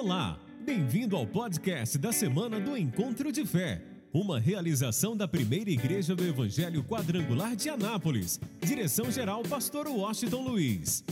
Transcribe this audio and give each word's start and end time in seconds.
Olá, 0.00 0.38
bem-vindo 0.60 1.16
ao 1.16 1.26
podcast 1.26 1.98
da 1.98 2.12
semana 2.12 2.60
do 2.60 2.76
Encontro 2.76 3.32
de 3.32 3.44
Fé, 3.44 3.82
uma 4.12 4.38
realização 4.38 5.16
da 5.16 5.26
primeira 5.26 5.70
igreja 5.70 6.14
do 6.14 6.24
Evangelho 6.24 6.84
Quadrangular 6.84 7.56
de 7.56 7.68
Anápolis. 7.68 8.38
Direção-geral, 8.60 9.42
Pastor 9.42 9.88
Washington 9.88 10.42
Luiz. 10.42 11.04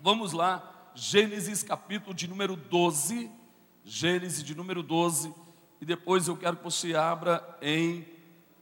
Vamos 0.00 0.32
lá, 0.32 0.92
Gênesis 0.94 1.64
capítulo 1.64 2.14
de 2.14 2.28
número 2.28 2.54
12, 2.54 3.28
Gênesis 3.84 4.44
de 4.44 4.54
número 4.54 4.84
12, 4.84 5.34
e 5.80 5.84
depois 5.84 6.28
eu 6.28 6.36
quero 6.36 6.58
que 6.58 6.62
você 6.62 6.94
abra 6.94 7.44
em 7.60 8.06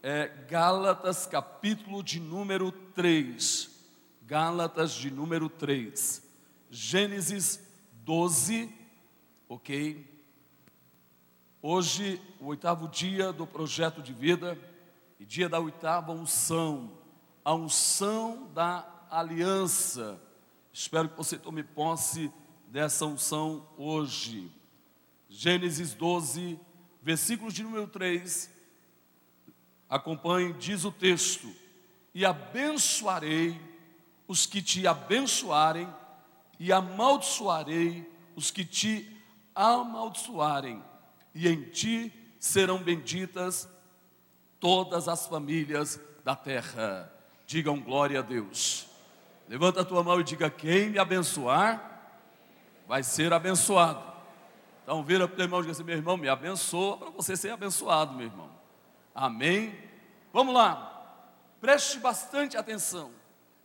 é, 0.02 0.26
Gálatas 0.48 1.26
capítulo 1.26 2.02
de 2.02 2.18
número 2.18 2.72
3. 2.72 3.69
Gálatas 4.30 4.92
de 4.92 5.10
número 5.10 5.48
3. 5.48 6.22
Gênesis 6.70 7.60
12, 8.04 8.72
ok? 9.48 10.08
Hoje, 11.60 12.22
o 12.38 12.46
oitavo 12.46 12.86
dia 12.86 13.32
do 13.32 13.44
projeto 13.44 14.00
de 14.00 14.12
vida, 14.12 14.56
e 15.18 15.26
dia 15.26 15.48
da 15.48 15.58
oitava 15.58 16.12
unção, 16.12 16.96
a 17.44 17.52
unção 17.52 18.48
da 18.54 18.88
aliança 19.10 20.22
Espero 20.72 21.08
que 21.08 21.16
você 21.16 21.36
tome 21.36 21.64
posse 21.64 22.32
dessa 22.68 23.04
unção 23.04 23.68
hoje. 23.76 24.48
Gênesis 25.28 25.92
12, 25.92 26.56
versículo 27.02 27.50
de 27.50 27.64
número 27.64 27.88
3. 27.88 28.48
Acompanhe, 29.88 30.52
diz 30.52 30.84
o 30.84 30.92
texto: 30.92 31.52
E 32.14 32.24
abençoarei 32.24 33.69
os 34.30 34.46
que 34.46 34.62
te 34.62 34.86
abençoarem, 34.86 35.92
e 36.56 36.72
amaldiçoarei 36.72 38.08
os 38.36 38.52
que 38.52 38.64
te 38.64 39.20
amaldiçoarem, 39.52 40.80
e 41.34 41.48
em 41.48 41.64
ti 41.64 42.12
serão 42.38 42.80
benditas 42.80 43.68
todas 44.60 45.08
as 45.08 45.26
famílias 45.26 46.00
da 46.24 46.36
terra. 46.36 47.12
Digam 47.44 47.80
glória 47.80 48.20
a 48.20 48.22
Deus. 48.22 48.86
Levanta 49.48 49.80
a 49.80 49.84
tua 49.84 50.04
mão 50.04 50.20
e 50.20 50.24
diga: 50.24 50.48
Quem 50.48 50.90
me 50.90 50.98
abençoar, 51.00 52.00
vai 52.86 53.02
ser 53.02 53.32
abençoado. 53.32 54.00
Então 54.84 55.02
vira 55.02 55.26
para 55.26 55.40
o 55.40 55.42
irmão 55.42 55.58
e 55.58 55.62
diga 55.62 55.72
assim: 55.72 55.82
Meu 55.82 55.96
irmão, 55.96 56.16
me 56.16 56.28
abençoa 56.28 56.98
para 56.98 57.10
você 57.10 57.36
ser 57.36 57.50
abençoado, 57.50 58.14
meu 58.14 58.26
irmão. 58.26 58.48
Amém? 59.12 59.76
Vamos 60.32 60.54
lá, 60.54 61.18
preste 61.60 61.98
bastante 61.98 62.56
atenção. 62.56 63.18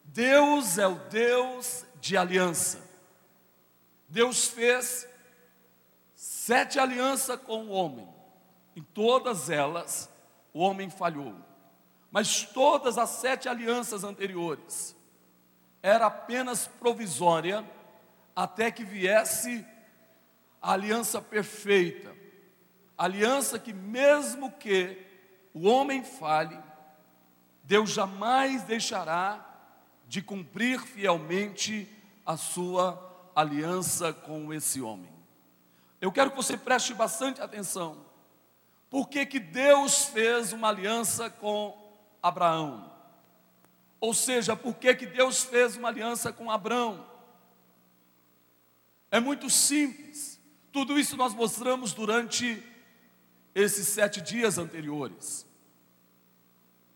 Deus 0.05 0.77
é 0.77 0.87
o 0.87 0.95
Deus 0.95 1.85
de 1.99 2.15
aliança. 2.15 2.79
Deus 4.07 4.47
fez 4.47 5.07
sete 6.15 6.79
alianças 6.79 7.39
com 7.41 7.65
o 7.65 7.69
homem. 7.69 8.07
Em 8.75 8.83
todas 8.83 9.49
elas, 9.49 10.09
o 10.53 10.59
homem 10.59 10.89
falhou. 10.89 11.35
Mas 12.11 12.43
todas 12.43 12.97
as 12.97 13.09
sete 13.09 13.49
alianças 13.49 14.03
anteriores, 14.03 14.95
era 15.81 16.05
apenas 16.05 16.65
provisória 16.65 17.69
até 18.35 18.71
que 18.71 18.83
viesse 18.83 19.65
a 20.61 20.73
aliança 20.73 21.21
perfeita. 21.21 22.15
Aliança 22.97 23.59
que, 23.59 23.73
mesmo 23.73 24.51
que 24.51 25.05
o 25.53 25.67
homem 25.67 26.03
fale, 26.03 26.57
Deus 27.63 27.91
jamais 27.91 28.63
deixará 28.63 29.54
de 30.07 30.21
cumprir 30.21 30.79
fielmente 30.79 31.87
a 32.25 32.37
sua 32.37 33.29
aliança 33.35 34.13
com 34.13 34.53
esse 34.53 34.81
homem. 34.81 35.11
Eu 35.99 36.11
quero 36.11 36.31
que 36.31 36.37
você 36.37 36.57
preste 36.57 36.93
bastante 36.93 37.41
atenção. 37.41 38.05
Por 38.89 39.09
que, 39.09 39.25
que 39.25 39.39
Deus 39.39 40.05
fez 40.05 40.53
uma 40.53 40.69
aliança 40.69 41.29
com 41.29 41.75
Abraão? 42.21 42.91
Ou 43.99 44.13
seja, 44.13 44.55
por 44.55 44.75
que, 44.75 44.93
que 44.93 45.05
Deus 45.05 45.43
fez 45.43 45.75
uma 45.75 45.87
aliança 45.87 46.31
com 46.31 46.51
Abraão? 46.51 47.05
É 49.09 49.19
muito 49.19 49.49
simples. 49.49 50.39
Tudo 50.71 50.99
isso 50.99 51.17
nós 51.17 51.33
mostramos 51.33 51.93
durante 51.93 52.63
esses 53.53 53.87
sete 53.87 54.21
dias 54.21 54.57
anteriores. 54.57 55.45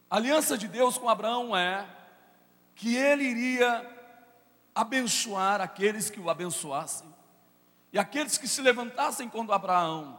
A 0.09 0.17
aliança 0.17 0.57
de 0.57 0.67
Deus 0.67 0.97
com 0.97 1.07
Abraão 1.07 1.55
é 1.55 1.87
que 2.79 2.95
ele 2.95 3.25
iria 3.25 3.85
abençoar 4.73 5.59
aqueles 5.59 6.09
que 6.09 6.17
o 6.17 6.29
abençoassem, 6.29 7.13
e 7.91 7.99
aqueles 7.99 8.37
que 8.37 8.47
se 8.47 8.61
levantassem 8.61 9.27
contra 9.27 9.55
Abraão, 9.55 10.17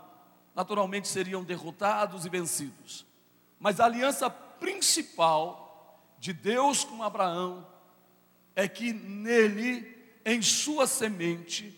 naturalmente 0.54 1.09
seriam 1.09 1.43
derrotados 1.43 2.26
e 2.26 2.28
vencidos. 2.28 3.06
Mas 3.59 3.81
a 3.81 3.87
aliança 3.87 4.28
principal 4.28 5.98
de 6.19 6.34
Deus 6.34 6.84
com 6.84 7.03
Abraão 7.03 7.66
é 8.54 8.69
que 8.69 8.92
nele, 8.92 9.97
em 10.22 10.42
sua 10.42 10.87
semente, 10.87 11.75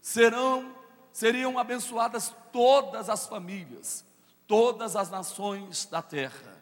serão 0.00 0.74
seriam 1.12 1.60
abençoadas 1.60 2.34
todas 2.50 3.08
as 3.08 3.24
famílias, 3.28 4.04
todas 4.48 4.96
as 4.96 5.10
nações 5.10 5.86
da 5.86 6.02
terra. 6.02 6.60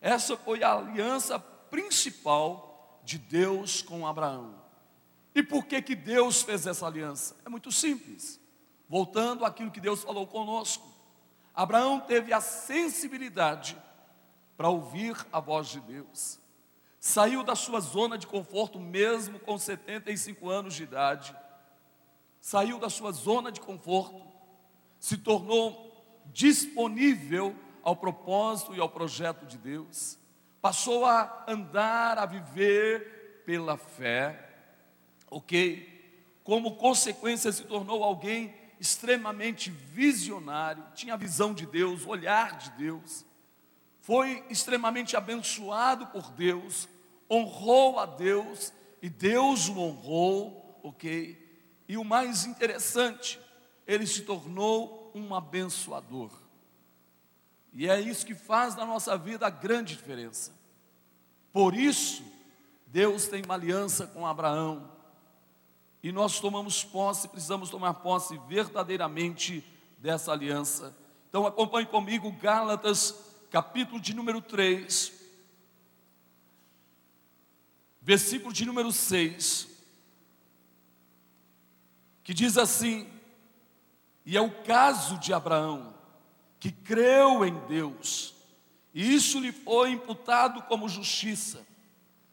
Essa 0.00 0.36
foi 0.36 0.62
a 0.62 0.74
aliança 0.74 1.36
principal 1.36 2.67
de 3.08 3.18
Deus 3.18 3.80
com 3.80 4.06
Abraão. 4.06 4.54
E 5.34 5.42
por 5.42 5.66
que 5.66 5.80
que 5.80 5.94
Deus 5.94 6.42
fez 6.42 6.66
essa 6.66 6.86
aliança? 6.86 7.36
É 7.44 7.48
muito 7.48 7.72
simples. 7.72 8.40
Voltando 8.88 9.44
àquilo 9.44 9.70
que 9.70 9.80
Deus 9.80 10.02
falou 10.02 10.26
conosco. 10.26 10.86
Abraão 11.54 12.00
teve 12.00 12.32
a 12.32 12.40
sensibilidade 12.40 13.76
para 14.56 14.68
ouvir 14.68 15.16
a 15.32 15.40
voz 15.40 15.68
de 15.68 15.80
Deus 15.80 16.38
saiu 17.00 17.42
da 17.42 17.54
sua 17.54 17.80
zona 17.80 18.18
de 18.18 18.26
conforto, 18.26 18.78
mesmo 18.78 19.38
com 19.38 19.56
75 19.56 20.48
anos 20.48 20.74
de 20.74 20.82
idade, 20.82 21.34
saiu 22.40 22.78
da 22.78 22.90
sua 22.90 23.12
zona 23.12 23.52
de 23.52 23.60
conforto, 23.60 24.20
se 24.98 25.16
tornou 25.16 25.86
disponível 26.26 27.54
ao 27.82 27.96
propósito 27.96 28.74
e 28.74 28.80
ao 28.80 28.88
projeto 28.88 29.46
de 29.46 29.56
Deus, 29.56 30.17
passou 30.60 31.04
a 31.04 31.44
andar, 31.46 32.18
a 32.18 32.26
viver 32.26 33.42
pela 33.44 33.76
fé, 33.76 34.50
ok? 35.30 35.98
Como 36.44 36.76
consequência, 36.76 37.52
se 37.52 37.64
tornou 37.64 38.02
alguém 38.02 38.54
extremamente 38.80 39.70
visionário, 39.70 40.84
tinha 40.94 41.14
a 41.14 41.16
visão 41.16 41.52
de 41.52 41.66
Deus, 41.66 42.04
o 42.04 42.10
olhar 42.10 42.56
de 42.58 42.70
Deus, 42.72 43.24
foi 44.00 44.44
extremamente 44.48 45.16
abençoado 45.16 46.06
por 46.06 46.30
Deus, 46.30 46.88
honrou 47.30 47.98
a 47.98 48.06
Deus 48.06 48.72
e 49.02 49.08
Deus 49.08 49.68
o 49.68 49.78
honrou, 49.78 50.80
ok? 50.82 51.46
E 51.86 51.96
o 51.96 52.04
mais 52.04 52.44
interessante, 52.44 53.38
ele 53.86 54.06
se 54.06 54.22
tornou 54.22 55.10
um 55.14 55.34
abençoador. 55.34 56.30
E 57.72 57.88
é 57.88 58.00
isso 58.00 58.26
que 58.26 58.34
faz 58.34 58.74
na 58.74 58.84
nossa 58.84 59.16
vida 59.16 59.46
a 59.46 59.50
grande 59.50 59.94
diferença. 59.94 60.52
Por 61.52 61.74
isso, 61.74 62.22
Deus 62.86 63.26
tem 63.26 63.42
uma 63.44 63.54
aliança 63.54 64.06
com 64.06 64.26
Abraão. 64.26 64.90
E 66.02 66.12
nós 66.12 66.40
tomamos 66.40 66.84
posse, 66.84 67.28
precisamos 67.28 67.70
tomar 67.70 67.94
posse 67.94 68.38
verdadeiramente 68.48 69.64
dessa 69.98 70.32
aliança. 70.32 70.96
Então 71.28 71.46
acompanhe 71.46 71.86
comigo 71.86 72.30
Gálatas 72.32 73.14
capítulo 73.50 74.00
de 74.00 74.14
número 74.14 74.40
3, 74.40 75.12
versículo 78.00 78.52
de 78.52 78.64
número 78.64 78.92
6, 78.92 79.68
que 82.22 82.34
diz 82.34 82.56
assim: 82.58 83.08
E 84.24 84.36
é 84.36 84.40
o 84.40 84.62
caso 84.62 85.18
de 85.18 85.32
Abraão, 85.32 85.94
que 86.58 86.72
creu 86.72 87.44
em 87.44 87.54
Deus, 87.66 88.34
e 88.92 89.14
isso 89.14 89.38
lhe 89.38 89.52
foi 89.52 89.90
imputado 89.90 90.62
como 90.62 90.88
justiça. 90.88 91.66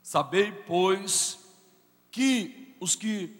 Sabei, 0.02 0.52
pois, 0.52 1.40
que 2.12 2.76
os 2.80 2.96
que 2.96 3.36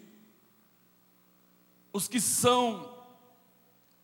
os 1.92 2.08
que 2.08 2.20
são 2.20 2.94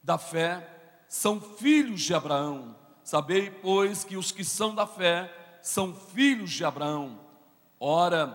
da 0.02 0.17
fé 0.17 0.67
são 1.08 1.40
filhos 1.40 2.00
de 2.00 2.14
Abraão. 2.14 2.75
Sabei, 3.05 3.50
pois, 3.50 4.02
que 4.02 4.17
os 4.17 4.32
que 4.32 4.44
são 4.44 4.75
da 4.75 4.87
fé 4.87 5.31
são 5.61 5.94
filhos 5.94 6.50
de 6.50 6.64
Abraão. 6.64 7.20
Ora, 7.79 8.29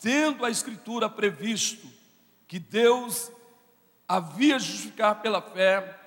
tendo 0.00 0.44
a 0.44 0.50
Escritura 0.50 1.10
previsto 1.10 1.86
que 2.48 2.58
Deus 2.58 3.30
havia 4.08 4.58
justificar 4.58 5.20
pela 5.20 5.42
fé 5.42 6.00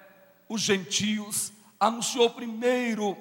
os 0.47 0.61
gentios, 0.61 1.51
anunciou 1.79 2.29
primeiro 2.29 3.17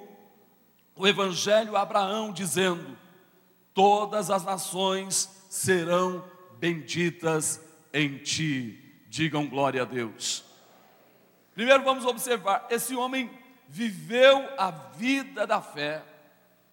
o 0.97 1.07
Evangelho 1.07 1.77
a 1.77 1.83
Abraão, 1.83 2.33
dizendo: 2.33 2.99
Todas 3.73 4.31
as 4.31 4.45
nações 4.45 5.31
serão 5.49 6.25
benditas 6.59 7.61
em 7.93 8.19
ti. 8.19 8.85
Digam 9.09 9.47
glória 9.47 9.83
a 9.83 9.85
Deus. 9.85 10.45
Primeiro 11.55 11.85
vamos 11.85 12.05
observar: 12.05 12.67
esse 12.69 12.95
homem 12.95 13.31
viveu 13.69 14.49
a 14.59 14.71
vida 14.71 15.47
da 15.47 15.61
fé, 15.61 16.03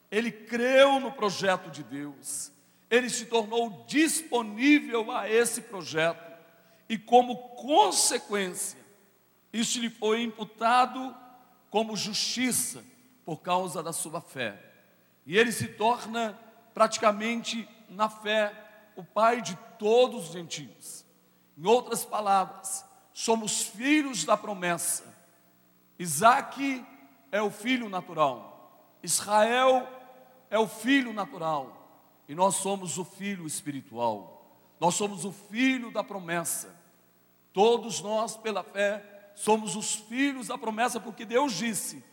ele 0.09 0.31
creu 0.31 0.99
no 0.99 1.11
projeto 1.11 1.69
de 1.69 1.83
Deus, 1.83 2.51
ele 2.89 3.09
se 3.09 3.25
tornou 3.25 3.83
disponível 3.87 5.11
a 5.11 5.29
esse 5.29 5.61
projeto, 5.61 6.23
e 6.87 6.97
como 6.97 7.37
consequência, 7.55 8.79
isso 9.51 9.79
lhe 9.79 9.89
foi 9.89 10.23
imputado 10.23 11.15
como 11.75 11.97
justiça 11.97 12.85
por 13.25 13.41
causa 13.41 13.83
da 13.83 13.91
sua 13.91 14.21
fé. 14.21 14.57
E 15.25 15.37
ele 15.37 15.51
se 15.51 15.67
torna 15.67 16.39
praticamente 16.73 17.67
na 17.89 18.07
fé 18.07 18.53
o 18.95 19.03
pai 19.03 19.41
de 19.41 19.57
todos 19.77 20.27
os 20.27 20.31
gentios. 20.31 21.05
Em 21.57 21.67
outras 21.67 22.05
palavras, 22.05 22.85
somos 23.11 23.63
filhos 23.63 24.23
da 24.23 24.37
promessa. 24.37 25.03
Isaac 25.99 26.85
é 27.29 27.41
o 27.41 27.51
filho 27.51 27.89
natural, 27.89 28.97
Israel 29.03 29.85
é 30.49 30.57
o 30.57 30.69
filho 30.69 31.11
natural, 31.11 32.23
e 32.25 32.33
nós 32.33 32.55
somos 32.55 32.97
o 32.97 33.03
filho 33.03 33.45
espiritual, 33.45 34.49
nós 34.79 34.95
somos 34.95 35.25
o 35.25 35.31
filho 35.33 35.91
da 35.91 36.05
promessa. 36.05 36.73
Todos 37.51 37.99
nós, 37.99 38.37
pela 38.37 38.63
fé, 38.63 39.14
somos 39.35 39.75
os 39.75 39.93
filhos 39.93 40.47
da 40.47 40.57
promessa, 40.57 40.99
porque 40.99 41.25
Deus 41.25 41.53
disse: 41.53 42.03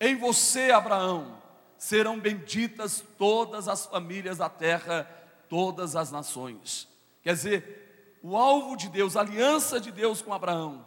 Em 0.00 0.16
você, 0.16 0.70
Abraão, 0.70 1.40
serão 1.78 2.20
benditas 2.20 3.02
todas 3.16 3.68
as 3.68 3.86
famílias 3.86 4.38
da 4.38 4.48
terra, 4.50 5.04
todas 5.48 5.96
as 5.96 6.10
nações. 6.10 6.86
Quer 7.22 7.34
dizer, 7.34 8.18
o 8.22 8.36
alvo 8.36 8.76
de 8.76 8.88
Deus, 8.88 9.16
a 9.16 9.20
aliança 9.20 9.80
de 9.80 9.90
Deus 9.90 10.20
com 10.20 10.34
Abraão, 10.34 10.84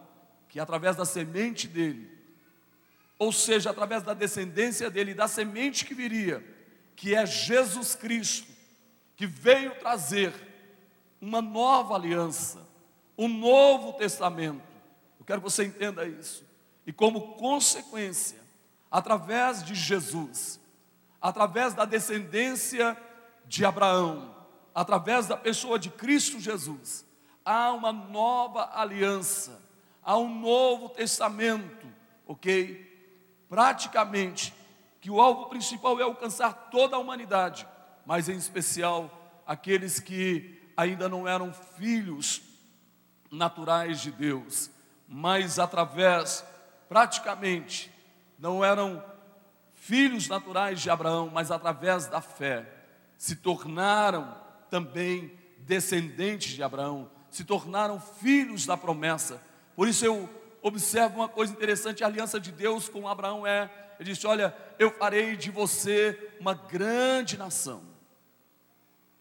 que 0.49 0.59
através 0.59 0.95
da 0.95 1.05
semente 1.05 1.67
dele, 1.67 2.11
ou 3.17 3.31
seja, 3.31 3.69
através 3.71 4.03
da 4.03 4.13
descendência 4.13 4.89
dele, 4.89 5.13
da 5.13 5.27
semente 5.27 5.85
que 5.85 5.93
viria, 5.93 6.43
que 6.95 7.15
é 7.15 7.25
Jesus 7.25 7.95
Cristo, 7.95 8.51
que 9.15 9.25
veio 9.25 9.75
trazer 9.75 10.33
uma 11.21 11.41
nova 11.41 11.95
aliança, 11.95 12.59
um 13.17 13.27
novo 13.27 13.93
testamento. 13.93 14.72
Eu 15.23 15.25
quero 15.25 15.39
que 15.39 15.49
você 15.49 15.63
entenda 15.63 16.05
isso. 16.05 16.45
E 16.85 16.91
como 16.91 17.35
consequência, 17.37 18.37
através 18.91 19.63
de 19.63 19.73
Jesus, 19.73 20.59
através 21.21 21.73
da 21.73 21.85
descendência 21.85 22.97
de 23.45 23.63
Abraão, 23.63 24.35
através 24.75 25.25
da 25.25 25.37
pessoa 25.37 25.79
de 25.79 25.89
Cristo 25.89 26.41
Jesus, 26.41 27.05
há 27.45 27.71
uma 27.71 27.93
nova 27.93 28.69
aliança, 28.77 29.61
há 30.03 30.17
um 30.17 30.41
novo 30.41 30.89
testamento, 30.89 31.87
ok? 32.27 33.45
Praticamente, 33.47 34.53
que 34.99 35.09
o 35.09 35.21
alvo 35.21 35.45
principal 35.45 35.97
é 36.01 36.03
alcançar 36.03 36.69
toda 36.69 36.97
a 36.97 36.99
humanidade, 36.99 37.65
mas 38.05 38.27
em 38.27 38.35
especial 38.35 39.41
aqueles 39.47 40.01
que 40.01 40.61
ainda 40.75 41.07
não 41.07 41.25
eram 41.25 41.53
filhos 41.53 42.41
naturais 43.31 44.01
de 44.01 44.11
Deus, 44.11 44.69
mas 45.07 45.59
através, 45.59 46.45
praticamente, 46.87 47.91
não 48.37 48.63
eram 48.63 49.03
filhos 49.73 50.27
naturais 50.27 50.81
de 50.81 50.89
Abraão, 50.89 51.29
mas 51.33 51.51
através 51.51 52.07
da 52.07 52.21
fé, 52.21 52.65
se 53.17 53.35
tornaram 53.35 54.35
também 54.69 55.31
descendentes 55.59 56.53
de 56.53 56.63
Abraão, 56.63 57.09
se 57.29 57.43
tornaram 57.43 57.99
filhos 57.99 58.65
da 58.65 58.77
promessa. 58.77 59.41
Por 59.75 59.87
isso 59.87 60.05
eu 60.05 60.29
observo 60.61 61.17
uma 61.17 61.27
coisa 61.27 61.53
interessante: 61.53 62.03
a 62.03 62.07
aliança 62.07 62.39
de 62.39 62.51
Deus 62.51 62.87
com 62.89 63.07
Abraão 63.07 63.45
é, 63.45 63.69
ele 63.99 64.11
disse: 64.11 64.27
Olha, 64.27 64.55
eu 64.79 64.91
farei 64.91 65.35
de 65.35 65.51
você 65.51 66.31
uma 66.39 66.53
grande 66.53 67.37
nação. 67.37 67.81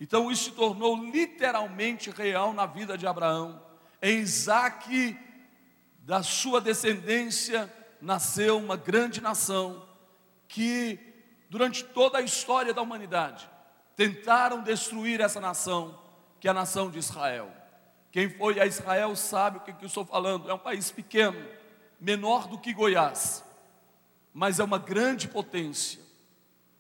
Então 0.01 0.31
isso 0.31 0.45
se 0.45 0.51
tornou 0.53 0.97
literalmente 0.97 2.11
real 2.11 2.53
na 2.53 2.67
vida 2.67 2.99
de 2.99 3.07
Abraão. 3.07 3.63
Em 4.01 4.19
Isaac, 4.19 5.17
da 6.03 6.23
sua 6.23 6.61
descendência, 6.61 7.73
nasceu 8.01 8.59
uma 8.59 8.77
grande 8.77 9.21
nação 9.21 9.87
que 10.49 10.99
durante 11.49 11.85
toda 11.85 12.19
a 12.19 12.23
história 12.23 12.75
da 12.75 12.83
humanidade 12.83 13.49
tentaram 13.95 14.63
destruir 14.63 15.21
essa 15.21 15.41
nação, 15.41 15.99
que 16.41 16.49
é 16.49 16.51
a 16.51 16.55
nação 16.55 16.91
de 16.91 16.99
Israel. 16.99 17.53
Quem 18.11 18.29
foi 18.29 18.59
a 18.59 18.67
Israel 18.67 19.15
sabe 19.15 19.59
o 19.59 19.61
que, 19.61 19.71
eu 19.71 19.87
estou 19.87 20.05
falando. 20.05 20.51
É 20.51 20.55
um 20.55 20.59
país 20.59 20.91
pequeno, 20.91 21.41
menor 22.01 22.49
do 22.49 22.59
que 22.59 22.73
Goiás, 22.73 23.45
mas 24.35 24.59
é 24.59 24.65
uma 24.65 24.79
grande 24.79 25.29
potência. 25.29 26.01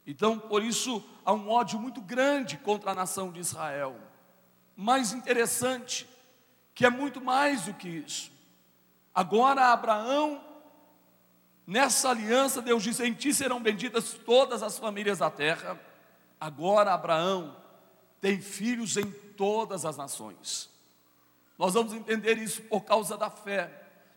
Então, 0.04 0.36
por 0.36 0.64
isso, 0.64 1.02
há 1.24 1.32
um 1.32 1.48
ódio 1.48 1.78
muito 1.78 2.00
grande 2.00 2.56
contra 2.56 2.90
a 2.90 2.94
nação 2.94 3.30
de 3.30 3.38
Israel. 3.38 3.96
Mais 4.74 5.12
interessante, 5.12 6.08
que 6.74 6.84
é 6.84 6.90
muito 6.90 7.20
mais 7.20 7.66
do 7.66 7.74
que 7.74 7.88
isso. 7.88 8.31
Agora, 9.14 9.72
Abraão 9.72 10.52
Nessa 11.66 12.10
aliança, 12.10 12.60
Deus 12.60 12.82
disse: 12.82 13.04
Em 13.04 13.14
ti 13.14 13.32
serão 13.32 13.60
benditas 13.60 14.14
todas 14.14 14.62
as 14.62 14.78
famílias 14.78 15.18
da 15.18 15.30
terra. 15.30 15.80
Agora, 16.40 16.92
Abraão 16.92 17.56
tem 18.20 18.40
filhos 18.40 18.96
em 18.96 19.10
todas 19.10 19.84
as 19.84 19.96
nações. 19.96 20.68
Nós 21.56 21.74
vamos 21.74 21.92
entender 21.92 22.38
isso 22.38 22.62
por 22.62 22.82
causa 22.82 23.16
da 23.16 23.30
fé. 23.30 23.70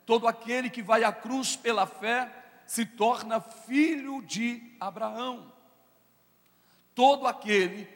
Todo 0.06 0.28
aquele 0.28 0.70
que 0.70 0.82
vai 0.82 1.04
à 1.04 1.12
cruz 1.12 1.56
pela 1.56 1.86
fé 1.86 2.32
se 2.66 2.86
torna 2.86 3.40
filho 3.40 4.22
de 4.24 4.76
Abraão. 4.80 5.52
Todo 6.96 7.28
aquele 7.28 7.88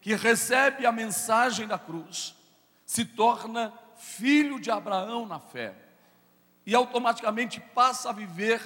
que 0.00 0.14
recebe 0.14 0.84
a 0.84 0.92
mensagem 0.92 1.66
da 1.66 1.78
cruz 1.78 2.34
se 2.84 3.04
torna 3.04 3.72
filho 3.96 4.60
de 4.60 4.70
Abraão 4.70 5.26
na 5.26 5.38
fé 5.38 5.87
e 6.68 6.74
automaticamente 6.74 7.60
passa 7.60 8.10
a 8.10 8.12
viver 8.12 8.60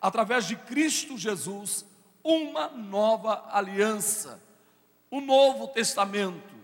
através 0.00 0.46
de 0.46 0.54
Cristo 0.54 1.18
Jesus, 1.18 1.84
uma 2.22 2.68
nova 2.68 3.48
aliança, 3.50 4.40
um 5.10 5.20
novo 5.20 5.66
testamento, 5.66 6.54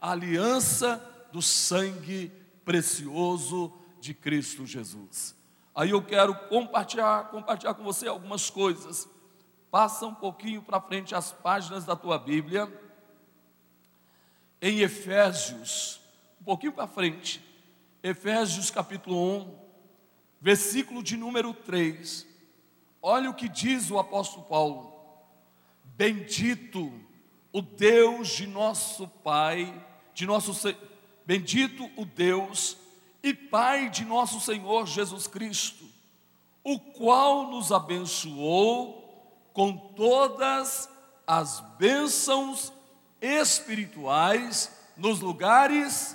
a 0.00 0.12
aliança 0.12 0.96
do 1.30 1.42
sangue 1.42 2.32
precioso 2.64 3.70
de 4.00 4.14
Cristo 4.14 4.64
Jesus. 4.64 5.36
Aí 5.74 5.90
eu 5.90 6.02
quero 6.02 6.34
compartilhar, 6.48 7.28
compartilhar 7.28 7.74
com 7.74 7.84
você 7.84 8.08
algumas 8.08 8.48
coisas. 8.48 9.06
Passa 9.70 10.06
um 10.06 10.14
pouquinho 10.14 10.62
para 10.62 10.80
frente 10.80 11.14
as 11.14 11.32
páginas 11.32 11.84
da 11.84 11.94
tua 11.94 12.18
Bíblia. 12.18 12.66
Em 14.62 14.80
Efésios, 14.80 16.00
um 16.40 16.44
pouquinho 16.44 16.72
para 16.72 16.86
frente, 16.86 17.44
Efésios 18.02 18.70
capítulo 18.70 19.36
1, 19.36 19.63
versículo 20.44 21.02
de 21.02 21.16
número 21.16 21.54
3. 21.54 22.26
Olha 23.00 23.30
o 23.30 23.34
que 23.34 23.48
diz 23.48 23.90
o 23.90 23.98
apóstolo 23.98 24.44
Paulo: 24.44 24.94
Bendito 25.82 26.92
o 27.50 27.62
Deus 27.62 28.28
de 28.28 28.46
nosso 28.46 29.08
Pai, 29.08 29.74
de 30.12 30.26
nosso 30.26 30.52
bendito 31.24 31.90
o 31.96 32.04
Deus 32.04 32.76
e 33.22 33.32
Pai 33.32 33.88
de 33.88 34.04
nosso 34.04 34.38
Senhor 34.38 34.86
Jesus 34.86 35.26
Cristo, 35.26 35.86
o 36.62 36.78
qual 36.78 37.50
nos 37.50 37.72
abençoou 37.72 39.48
com 39.54 39.74
todas 39.74 40.90
as 41.26 41.60
bênçãos 41.78 42.70
espirituais 43.18 44.70
nos 44.94 45.20
lugares 45.20 46.14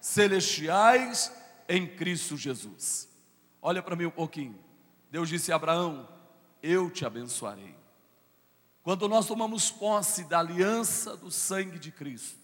celestiais 0.00 1.32
em 1.68 1.86
Cristo 1.86 2.36
Jesus. 2.36 3.11
Olha 3.64 3.80
para 3.80 3.94
mim 3.94 4.06
um 4.06 4.10
pouquinho. 4.10 4.58
Deus 5.08 5.28
disse 5.28 5.52
a 5.52 5.56
Abraão: 5.56 6.08
Eu 6.60 6.90
te 6.90 7.06
abençoarei. 7.06 7.76
Quando 8.82 9.08
nós 9.08 9.26
tomamos 9.26 9.70
posse 9.70 10.24
da 10.24 10.40
aliança 10.40 11.16
do 11.16 11.30
sangue 11.30 11.78
de 11.78 11.92
Cristo, 11.92 12.40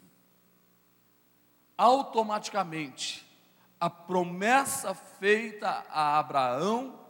automaticamente 1.76 3.26
a 3.80 3.90
promessa 3.90 4.94
feita 4.94 5.84
a 5.90 6.18
Abraão, 6.18 7.00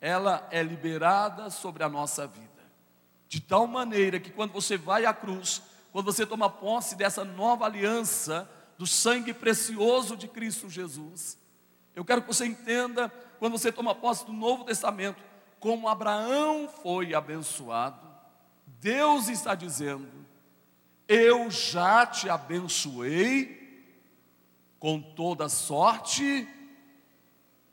ela 0.00 0.48
é 0.50 0.62
liberada 0.62 1.50
sobre 1.50 1.82
a 1.82 1.88
nossa 1.88 2.26
vida. 2.26 2.48
De 3.28 3.40
tal 3.40 3.66
maneira 3.66 4.18
que 4.18 4.30
quando 4.30 4.52
você 4.52 4.78
vai 4.78 5.04
à 5.04 5.12
cruz, 5.12 5.62
quando 5.92 6.06
você 6.06 6.24
toma 6.24 6.48
posse 6.48 6.96
dessa 6.96 7.24
nova 7.24 7.66
aliança 7.66 8.50
do 8.78 8.86
sangue 8.86 9.34
precioso 9.34 10.16
de 10.16 10.26
Cristo 10.26 10.70
Jesus, 10.70 11.38
eu 11.94 12.04
quero 12.04 12.22
que 12.22 12.28
você 12.28 12.46
entenda 12.46 13.12
quando 13.40 13.52
você 13.58 13.72
toma 13.72 13.94
posse 13.94 14.26
do 14.26 14.34
Novo 14.34 14.64
Testamento, 14.64 15.24
como 15.58 15.88
Abraão 15.88 16.68
foi 16.68 17.14
abençoado, 17.14 18.06
Deus 18.66 19.28
está 19.28 19.54
dizendo: 19.54 20.06
Eu 21.08 21.50
já 21.50 22.04
te 22.04 22.28
abençoei 22.28 23.58
com 24.78 25.00
toda 25.00 25.48
sorte 25.48 26.46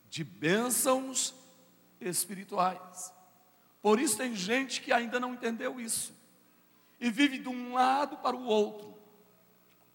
de 0.09 0.23
bênçãos 0.23 1.35
espirituais. 1.99 3.13
Por 3.81 3.99
isso 3.99 4.17
tem 4.17 4.33
gente 4.33 4.79
que 4.79 4.93
ainda 4.93 5.19
não 5.19 5.33
entendeu 5.33 5.81
isso 5.81 6.15
e 6.97 7.11
vive 7.11 7.39
de 7.39 7.49
um 7.49 7.73
lado 7.73 8.15
para 8.17 8.37
o 8.37 8.45
outro, 8.45 8.97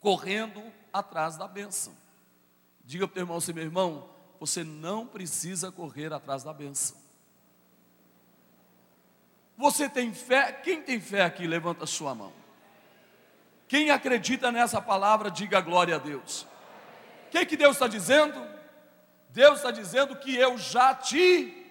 correndo 0.00 0.62
atrás 0.93 1.38
da 1.38 1.49
bênção. 1.49 1.97
Diga 2.85 3.09
para 3.09 3.12
o 3.12 3.14
teu 3.14 3.23
irmão 3.23 3.38
assim, 3.38 3.55
meu 3.55 3.64
irmão, 3.64 4.12
você 4.43 4.65
não 4.65 5.07
precisa 5.07 5.71
correr 5.71 6.13
atrás 6.13 6.43
da 6.43 6.53
bênção. 6.53 6.97
Você 9.57 9.89
tem 9.89 10.13
fé? 10.13 10.51
Quem 10.51 10.83
tem 10.83 11.01
fé 11.01 11.23
aqui? 11.23 11.47
Levanta 11.47 11.87
sua 11.87 12.13
mão. 12.13 12.33
Quem 13.69 13.93
acredita 13.93 14.51
nessa 14.51 14.83
palavra, 14.83 15.31
diga 15.31 15.61
glória 15.61 15.95
a 15.95 15.99
Deus. 16.01 16.43
O 16.43 17.31
que, 17.31 17.47
que 17.47 17.57
Deus 17.57 17.77
está 17.77 17.87
dizendo? 17.87 18.45
Deus 19.29 19.59
está 19.59 19.71
dizendo 19.71 20.17
que 20.17 20.35
eu 20.35 20.59
já 20.59 20.93
te, 20.93 21.65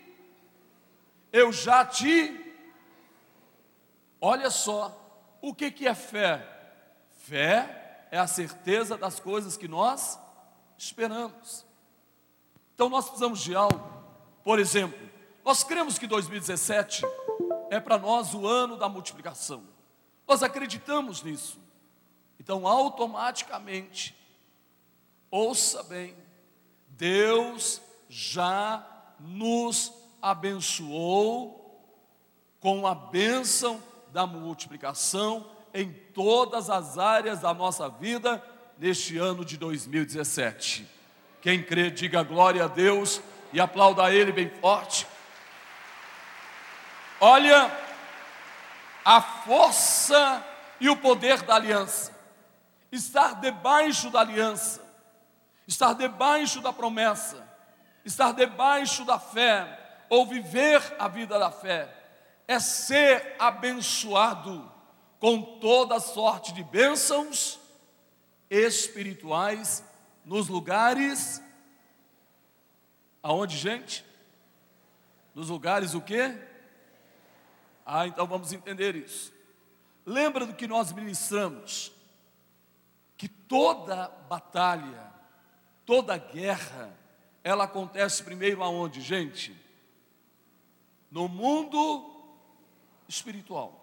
eu 1.29 1.51
já 1.51 1.85
te. 1.85 2.55
Olha 4.21 4.49
só, 4.49 4.97
o 5.41 5.53
que, 5.53 5.69
que 5.71 5.89
é 5.89 5.93
fé? 5.93 6.47
Fé 7.25 8.07
é 8.11 8.17
a 8.17 8.27
certeza 8.27 8.95
das 8.97 9.19
coisas 9.19 9.57
que 9.57 9.67
nós 9.67 10.17
esperamos. 10.77 11.69
Então 12.81 12.89
nós 12.89 13.05
precisamos 13.05 13.41
de 13.41 13.53
algo. 13.53 13.79
Por 14.43 14.57
exemplo, 14.57 14.99
nós 15.45 15.63
cremos 15.63 15.99
que 15.99 16.07
2017 16.07 17.03
é 17.69 17.79
para 17.79 17.95
nós 17.99 18.33
o 18.33 18.47
ano 18.47 18.75
da 18.75 18.89
multiplicação. 18.89 19.61
Nós 20.27 20.41
acreditamos 20.41 21.21
nisso. 21.21 21.59
Então, 22.39 22.65
automaticamente, 22.65 24.17
ouça 25.29 25.83
bem, 25.83 26.15
Deus 26.87 27.79
já 28.09 28.83
nos 29.19 29.93
abençoou 30.19 31.85
com 32.59 32.87
a 32.87 32.95
bênção 32.95 33.79
da 34.11 34.25
multiplicação 34.25 35.51
em 35.71 35.93
todas 36.15 36.67
as 36.67 36.97
áreas 36.97 37.41
da 37.41 37.53
nossa 37.53 37.87
vida 37.87 38.43
neste 38.79 39.19
ano 39.19 39.45
de 39.45 39.55
2017. 39.55 41.00
Quem 41.41 41.63
crê, 41.63 41.89
diga 41.89 42.21
glória 42.21 42.65
a 42.65 42.67
Deus 42.67 43.21
e 43.51 43.59
aplauda 43.59 44.03
a 44.03 44.13
Ele 44.13 44.31
bem 44.31 44.49
forte. 44.49 45.07
Olha 47.19 47.75
a 49.03 49.21
força 49.21 50.45
e 50.79 50.89
o 50.89 50.95
poder 50.95 51.41
da 51.41 51.55
aliança. 51.55 52.15
Estar 52.91 53.39
debaixo 53.39 54.09
da 54.09 54.19
aliança, 54.19 54.81
estar 55.67 55.93
debaixo 55.93 56.61
da 56.61 56.73
promessa, 56.73 57.47
estar 58.03 58.33
debaixo 58.33 59.05
da 59.05 59.17
fé, 59.17 59.79
ou 60.09 60.25
viver 60.25 60.81
a 60.99 61.07
vida 61.07 61.39
da 61.39 61.49
fé, 61.49 61.89
é 62.45 62.59
ser 62.59 63.35
abençoado 63.39 64.69
com 65.19 65.41
toda 65.41 66.01
sorte 66.01 66.51
de 66.51 66.63
bênçãos 66.63 67.59
espirituais 68.49 69.85
nos 70.25 70.47
lugares 70.47 71.41
aonde, 73.21 73.57
gente? 73.57 74.05
Nos 75.33 75.49
lugares 75.49 75.93
o 75.93 76.01
quê? 76.01 76.37
Ah, 77.85 78.07
então 78.07 78.27
vamos 78.27 78.53
entender 78.53 78.95
isso. 78.95 79.33
Lembra 80.05 80.45
do 80.45 80.53
que 80.53 80.67
nós 80.67 80.91
ministramos? 80.91 81.91
Que 83.17 83.27
toda 83.27 84.07
batalha, 84.27 85.11
toda 85.85 86.17
guerra, 86.17 86.93
ela 87.43 87.65
acontece 87.65 88.23
primeiro 88.23 88.63
aonde, 88.63 89.01
gente? 89.01 89.55
No 91.09 91.27
mundo 91.27 92.09
espiritual. 93.07 93.79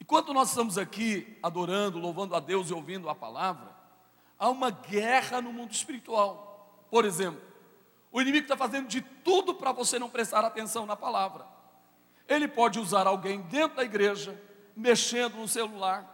Enquanto 0.00 0.34
nós 0.34 0.48
estamos 0.48 0.76
aqui 0.76 1.38
adorando, 1.42 1.98
louvando 1.98 2.34
a 2.34 2.40
Deus 2.40 2.68
e 2.68 2.74
ouvindo 2.74 3.08
a 3.08 3.14
palavra, 3.14 3.81
há 4.42 4.50
uma 4.50 4.70
guerra 4.70 5.40
no 5.40 5.52
mundo 5.52 5.70
espiritual. 5.70 6.84
Por 6.90 7.04
exemplo, 7.04 7.40
o 8.10 8.20
inimigo 8.20 8.42
está 8.42 8.56
fazendo 8.56 8.88
de 8.88 9.00
tudo 9.00 9.54
para 9.54 9.70
você 9.70 10.00
não 10.00 10.10
prestar 10.10 10.44
atenção 10.44 10.84
na 10.84 10.96
palavra. 10.96 11.46
Ele 12.26 12.48
pode 12.48 12.80
usar 12.80 13.06
alguém 13.06 13.42
dentro 13.42 13.76
da 13.76 13.84
igreja, 13.84 14.36
mexendo 14.74 15.36
no 15.36 15.46
celular. 15.46 16.04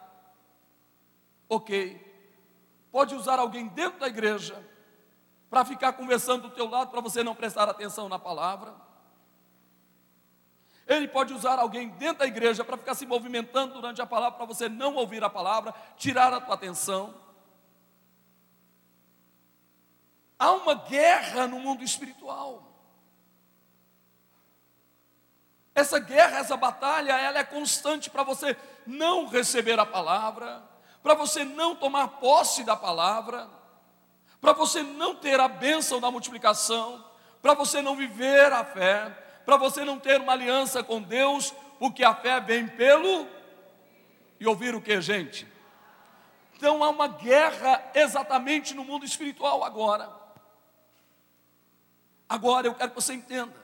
Ok. 1.48 2.06
Pode 2.92 3.14
usar 3.14 3.38
alguém 3.38 3.66
dentro 3.68 4.00
da 4.00 4.08
igreja 4.08 4.62
para 5.48 5.64
ficar 5.64 5.94
conversando 5.94 6.48
do 6.48 6.54
teu 6.54 6.68
lado 6.68 6.90
para 6.90 7.00
você 7.00 7.24
não 7.24 7.34
prestar 7.34 7.66
atenção 7.66 8.10
na 8.10 8.18
palavra. 8.18 8.74
Ele 10.86 11.08
pode 11.08 11.32
usar 11.32 11.58
alguém 11.58 11.88
dentro 11.88 12.18
da 12.18 12.26
igreja 12.26 12.62
para 12.62 12.76
ficar 12.76 12.94
se 12.94 13.06
movimentando 13.06 13.72
durante 13.72 14.02
a 14.02 14.06
palavra, 14.06 14.36
para 14.36 14.46
você 14.46 14.68
não 14.68 14.96
ouvir 14.96 15.24
a 15.24 15.30
palavra, 15.30 15.74
tirar 15.96 16.30
a 16.34 16.42
tua 16.42 16.56
atenção. 16.56 17.26
Há 20.38 20.52
uma 20.52 20.74
guerra 20.74 21.46
no 21.46 21.58
mundo 21.58 21.82
espiritual. 21.82 22.62
Essa 25.74 25.98
guerra, 25.98 26.38
essa 26.38 26.56
batalha, 26.56 27.12
ela 27.12 27.38
é 27.38 27.44
constante 27.44 28.10
para 28.10 28.22
você 28.22 28.56
não 28.86 29.26
receber 29.26 29.78
a 29.78 29.86
palavra, 29.86 30.62
para 31.02 31.14
você 31.14 31.44
não 31.44 31.74
tomar 31.74 32.08
posse 32.08 32.64
da 32.64 32.76
palavra, 32.76 33.48
para 34.40 34.52
você 34.52 34.82
não 34.82 35.14
ter 35.14 35.38
a 35.40 35.48
bênção 35.48 36.00
da 36.00 36.10
multiplicação, 36.10 37.04
para 37.40 37.54
você 37.54 37.80
não 37.80 37.96
viver 37.96 38.52
a 38.52 38.64
fé, 38.64 39.08
para 39.44 39.56
você 39.56 39.84
não 39.84 39.98
ter 39.98 40.20
uma 40.20 40.32
aliança 40.32 40.82
com 40.82 41.00
Deus, 41.00 41.54
porque 41.78 42.04
a 42.04 42.14
fé 42.14 42.40
vem 42.40 42.66
pelo 42.66 43.26
e 44.40 44.46
ouvir 44.46 44.74
o 44.74 44.82
que, 44.82 45.00
gente? 45.00 45.46
Então 46.56 46.82
há 46.82 46.88
uma 46.88 47.06
guerra 47.06 47.90
exatamente 47.94 48.74
no 48.74 48.84
mundo 48.84 49.04
espiritual 49.04 49.62
agora. 49.62 50.17
Agora 52.28 52.66
eu 52.66 52.74
quero 52.74 52.90
que 52.90 53.00
você 53.00 53.14
entenda. 53.14 53.54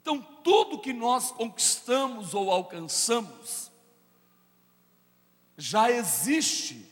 Então, 0.00 0.20
tudo 0.42 0.80
que 0.80 0.92
nós 0.92 1.30
conquistamos 1.30 2.34
ou 2.34 2.50
alcançamos 2.50 3.70
já 5.56 5.90
existe. 5.90 6.86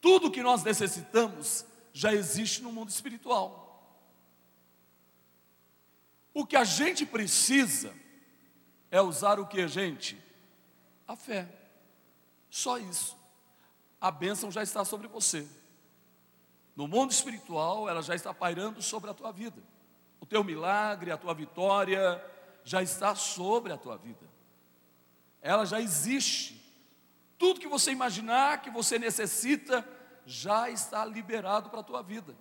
Tudo 0.00 0.30
que 0.30 0.42
nós 0.42 0.62
necessitamos 0.62 1.64
já 1.92 2.12
existe 2.12 2.62
no 2.62 2.72
mundo 2.72 2.90
espiritual. 2.90 3.60
O 6.32 6.46
que 6.46 6.56
a 6.56 6.64
gente 6.64 7.04
precisa 7.04 7.92
é 8.90 9.00
usar 9.00 9.38
o 9.40 9.46
que, 9.46 9.66
gente? 9.66 10.22
A 11.06 11.16
fé. 11.16 11.48
Só 12.48 12.78
isso. 12.78 13.16
A 14.00 14.10
bênção 14.10 14.50
já 14.50 14.62
está 14.62 14.84
sobre 14.84 15.08
você. 15.08 15.46
No 16.80 16.88
mundo 16.88 17.10
espiritual, 17.10 17.90
ela 17.90 18.00
já 18.00 18.14
está 18.14 18.32
pairando 18.32 18.80
sobre 18.80 19.10
a 19.10 19.12
tua 19.12 19.30
vida. 19.30 19.62
O 20.18 20.24
teu 20.24 20.42
milagre, 20.42 21.10
a 21.10 21.18
tua 21.18 21.34
vitória, 21.34 22.24
já 22.64 22.82
está 22.82 23.14
sobre 23.14 23.70
a 23.70 23.76
tua 23.76 23.98
vida. 23.98 24.26
Ela 25.42 25.66
já 25.66 25.78
existe. 25.78 26.58
Tudo 27.36 27.60
que 27.60 27.68
você 27.68 27.92
imaginar 27.92 28.62
que 28.62 28.70
você 28.70 28.98
necessita, 28.98 29.86
já 30.24 30.70
está 30.70 31.04
liberado 31.04 31.68
para 31.68 31.80
a 31.80 31.82
tua 31.82 32.02
vida. 32.02 32.34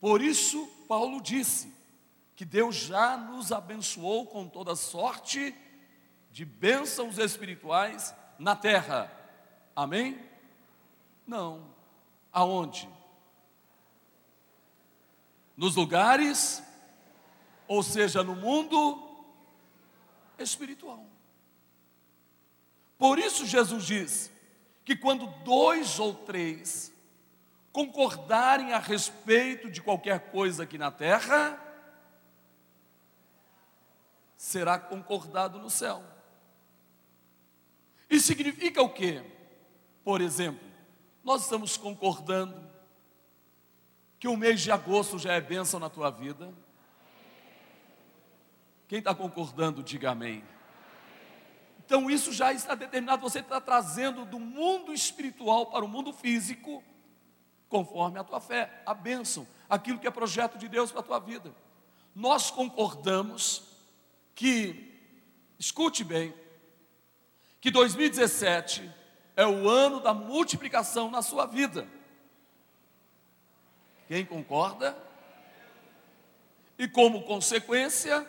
Por 0.00 0.22
isso, 0.22 0.64
Paulo 0.86 1.20
disse: 1.20 1.74
que 2.36 2.44
Deus 2.44 2.76
já 2.76 3.16
nos 3.16 3.50
abençoou 3.50 4.28
com 4.28 4.46
toda 4.46 4.76
sorte 4.76 5.52
de 6.30 6.44
bênçãos 6.44 7.18
espirituais 7.18 8.14
na 8.38 8.54
terra. 8.54 9.10
Amém? 9.74 10.20
Não. 11.26 11.79
Aonde? 12.32 12.88
Nos 15.56 15.76
lugares, 15.76 16.62
ou 17.68 17.82
seja, 17.82 18.22
no 18.22 18.34
mundo 18.34 19.08
espiritual. 20.38 21.04
Por 22.98 23.18
isso 23.18 23.46
Jesus 23.46 23.84
diz 23.84 24.30
que 24.84 24.96
quando 24.96 25.26
dois 25.44 25.98
ou 25.98 26.14
três 26.14 26.92
concordarem 27.72 28.72
a 28.72 28.78
respeito 28.78 29.70
de 29.70 29.80
qualquer 29.80 30.30
coisa 30.30 30.64
aqui 30.64 30.76
na 30.76 30.90
terra, 30.90 31.58
será 34.36 34.78
concordado 34.78 35.58
no 35.58 35.70
céu. 35.70 36.02
Isso 38.08 38.26
significa 38.26 38.82
o 38.82 38.92
quê? 38.92 39.24
Por 40.02 40.20
exemplo, 40.20 40.69
nós 41.22 41.42
estamos 41.42 41.76
concordando 41.76 42.68
que 44.18 44.28
o 44.28 44.36
mês 44.36 44.60
de 44.60 44.70
agosto 44.70 45.18
já 45.18 45.32
é 45.32 45.40
bênção 45.40 45.80
na 45.80 45.88
tua 45.88 46.10
vida. 46.10 46.52
Quem 48.86 48.98
está 48.98 49.14
concordando, 49.14 49.82
diga 49.82 50.10
amém. 50.10 50.44
Então 51.78 52.10
isso 52.10 52.32
já 52.32 52.52
está 52.52 52.74
determinado, 52.74 53.22
você 53.22 53.40
está 53.40 53.60
trazendo 53.60 54.24
do 54.24 54.38
mundo 54.38 54.92
espiritual 54.92 55.66
para 55.66 55.84
o 55.84 55.88
mundo 55.88 56.12
físico, 56.12 56.84
conforme 57.68 58.18
a 58.18 58.24
tua 58.24 58.40
fé, 58.40 58.82
a 58.86 58.94
bênção, 58.94 59.46
aquilo 59.68 59.98
que 59.98 60.06
é 60.06 60.10
projeto 60.10 60.58
de 60.58 60.68
Deus 60.68 60.90
para 60.90 61.00
a 61.00 61.04
tua 61.04 61.18
vida. 61.18 61.54
Nós 62.14 62.50
concordamos 62.50 63.62
que, 64.34 65.00
escute 65.58 66.04
bem, 66.04 66.34
que 67.60 67.70
2017 67.70 68.99
é 69.36 69.46
o 69.46 69.68
ano 69.68 70.00
da 70.00 70.12
multiplicação 70.12 71.10
na 71.10 71.22
sua 71.22 71.46
vida. 71.46 71.86
Quem 74.08 74.24
concorda? 74.24 74.96
E 76.78 76.88
como 76.88 77.22
consequência, 77.22 78.26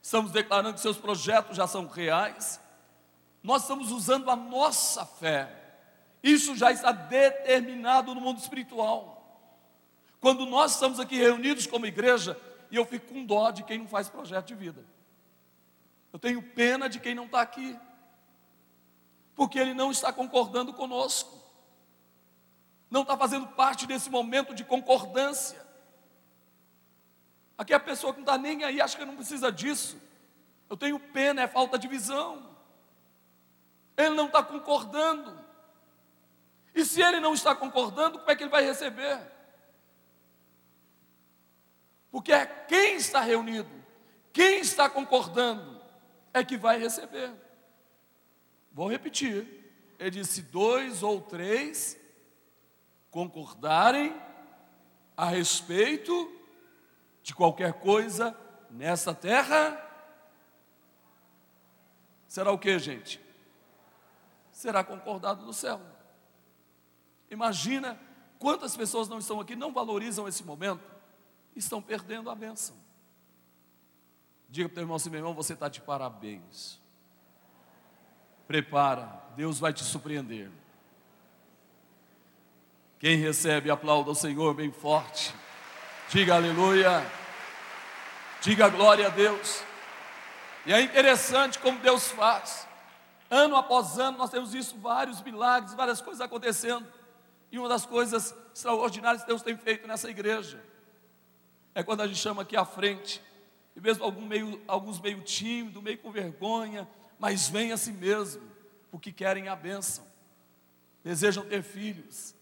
estamos 0.00 0.30
declarando 0.32 0.74
que 0.74 0.80
seus 0.80 0.96
projetos 0.96 1.56
já 1.56 1.66
são 1.66 1.86
reais, 1.86 2.60
nós 3.42 3.62
estamos 3.62 3.90
usando 3.90 4.30
a 4.30 4.36
nossa 4.36 5.04
fé. 5.04 5.56
Isso 6.22 6.54
já 6.54 6.70
está 6.70 6.92
determinado 6.92 8.14
no 8.14 8.20
mundo 8.20 8.38
espiritual. 8.38 9.16
Quando 10.20 10.44
nós 10.46 10.74
estamos 10.74 11.00
aqui 11.00 11.16
reunidos 11.16 11.66
como 11.66 11.86
igreja, 11.86 12.38
e 12.70 12.76
eu 12.76 12.84
fico 12.84 13.12
com 13.12 13.24
dó 13.24 13.50
de 13.50 13.64
quem 13.64 13.78
não 13.78 13.88
faz 13.88 14.08
projeto 14.08 14.46
de 14.46 14.54
vida. 14.54 14.84
Eu 16.12 16.18
tenho 16.18 16.42
pena 16.42 16.88
de 16.88 17.00
quem 17.00 17.14
não 17.14 17.24
está 17.24 17.40
aqui, 17.40 17.78
porque 19.40 19.58
ele 19.58 19.72
não 19.72 19.90
está 19.90 20.12
concordando 20.12 20.70
conosco, 20.74 21.34
não 22.90 23.00
está 23.00 23.16
fazendo 23.16 23.46
parte 23.46 23.86
desse 23.86 24.10
momento 24.10 24.54
de 24.54 24.62
concordância. 24.62 25.66
Aqui 27.56 27.72
a 27.72 27.80
pessoa 27.80 28.12
que 28.12 28.18
não 28.18 28.26
está 28.26 28.36
nem 28.36 28.64
aí, 28.64 28.82
acha 28.82 28.98
que 28.98 29.04
não 29.06 29.16
precisa 29.16 29.50
disso. 29.50 29.98
Eu 30.68 30.76
tenho 30.76 31.00
pena, 31.00 31.40
é 31.40 31.48
falta 31.48 31.78
de 31.78 31.88
visão 31.88 32.50
ele 33.96 34.14
não 34.14 34.26
está 34.26 34.42
concordando. 34.42 35.42
E 36.74 36.84
se 36.84 37.00
ele 37.00 37.18
não 37.18 37.32
está 37.32 37.54
concordando, 37.54 38.18
como 38.18 38.30
é 38.30 38.36
que 38.36 38.42
ele 38.42 38.50
vai 38.50 38.62
receber? 38.62 39.18
Porque 42.10 42.30
é 42.30 42.44
quem 42.44 42.96
está 42.96 43.20
reunido, 43.20 43.70
quem 44.34 44.60
está 44.60 44.86
concordando, 44.86 45.80
é 46.34 46.44
que 46.44 46.58
vai 46.58 46.78
receber. 46.78 47.32
Vou 48.72 48.88
repetir. 48.88 49.46
Ele 49.98 50.10
disse: 50.10 50.42
dois 50.42 51.02
ou 51.02 51.20
três 51.20 51.98
concordarem 53.10 54.14
a 55.16 55.26
respeito 55.26 56.32
de 57.22 57.34
qualquer 57.34 57.74
coisa 57.74 58.36
nessa 58.70 59.14
terra. 59.14 59.86
Será 62.28 62.52
o 62.52 62.58
que, 62.58 62.78
gente? 62.78 63.20
será 64.60 64.84
concordado 64.84 65.44
no 65.44 65.54
céu. 65.54 65.80
Imagina 67.30 67.98
quantas 68.38 68.76
pessoas 68.76 69.08
não 69.08 69.18
estão 69.18 69.40
aqui, 69.40 69.56
não 69.56 69.72
valorizam 69.72 70.28
esse 70.28 70.44
momento, 70.44 70.84
estão 71.56 71.80
perdendo 71.80 72.28
a 72.28 72.34
bênção. 72.34 72.76
Diga 74.48 74.68
para 74.68 74.72
o 74.72 74.74
teu 74.74 74.82
irmão 74.82 74.96
assim, 74.96 75.10
meu 75.10 75.20
irmão, 75.20 75.34
você 75.34 75.54
está 75.54 75.68
de 75.68 75.80
parabéns. 75.80 76.79
Prepara, 78.50 79.22
Deus 79.36 79.60
vai 79.60 79.72
te 79.72 79.84
surpreender. 79.84 80.50
Quem 82.98 83.16
recebe, 83.16 83.70
aplauda 83.70 84.10
ao 84.10 84.14
Senhor 84.16 84.52
bem 84.54 84.72
forte. 84.72 85.32
Diga 86.08 86.34
aleluia. 86.34 87.06
Diga 88.40 88.68
glória 88.68 89.06
a 89.06 89.08
Deus. 89.08 89.62
E 90.66 90.72
é 90.72 90.80
interessante 90.80 91.60
como 91.60 91.78
Deus 91.78 92.08
faz. 92.08 92.66
Ano 93.30 93.54
após 93.54 93.96
ano, 94.00 94.18
nós 94.18 94.30
temos 94.30 94.52
visto 94.52 94.76
vários 94.80 95.22
milagres, 95.22 95.72
várias 95.74 96.00
coisas 96.00 96.20
acontecendo. 96.20 96.92
E 97.52 97.58
uma 97.60 97.68
das 97.68 97.86
coisas 97.86 98.34
extraordinárias 98.52 99.22
que 99.22 99.28
Deus 99.28 99.42
tem 99.42 99.56
feito 99.56 99.86
nessa 99.86 100.10
igreja 100.10 100.60
é 101.72 101.84
quando 101.84 102.00
a 102.00 102.06
gente 102.08 102.18
chama 102.18 102.42
aqui 102.42 102.56
à 102.56 102.64
frente, 102.64 103.22
e 103.76 103.80
mesmo 103.80 104.02
algum 104.02 104.26
meio, 104.26 104.60
alguns 104.66 104.98
meio 104.98 105.20
tímido, 105.20 105.80
meio 105.80 105.98
com 105.98 106.10
vergonha, 106.10 106.88
mas 107.20 107.48
vem 107.48 107.70
assim 107.70 107.92
mesmo, 107.92 108.42
porque 108.90 109.12
querem 109.12 109.46
a 109.46 109.54
bênção, 109.54 110.04
desejam 111.04 111.44
ter 111.44 111.62
filhos, 111.62 112.34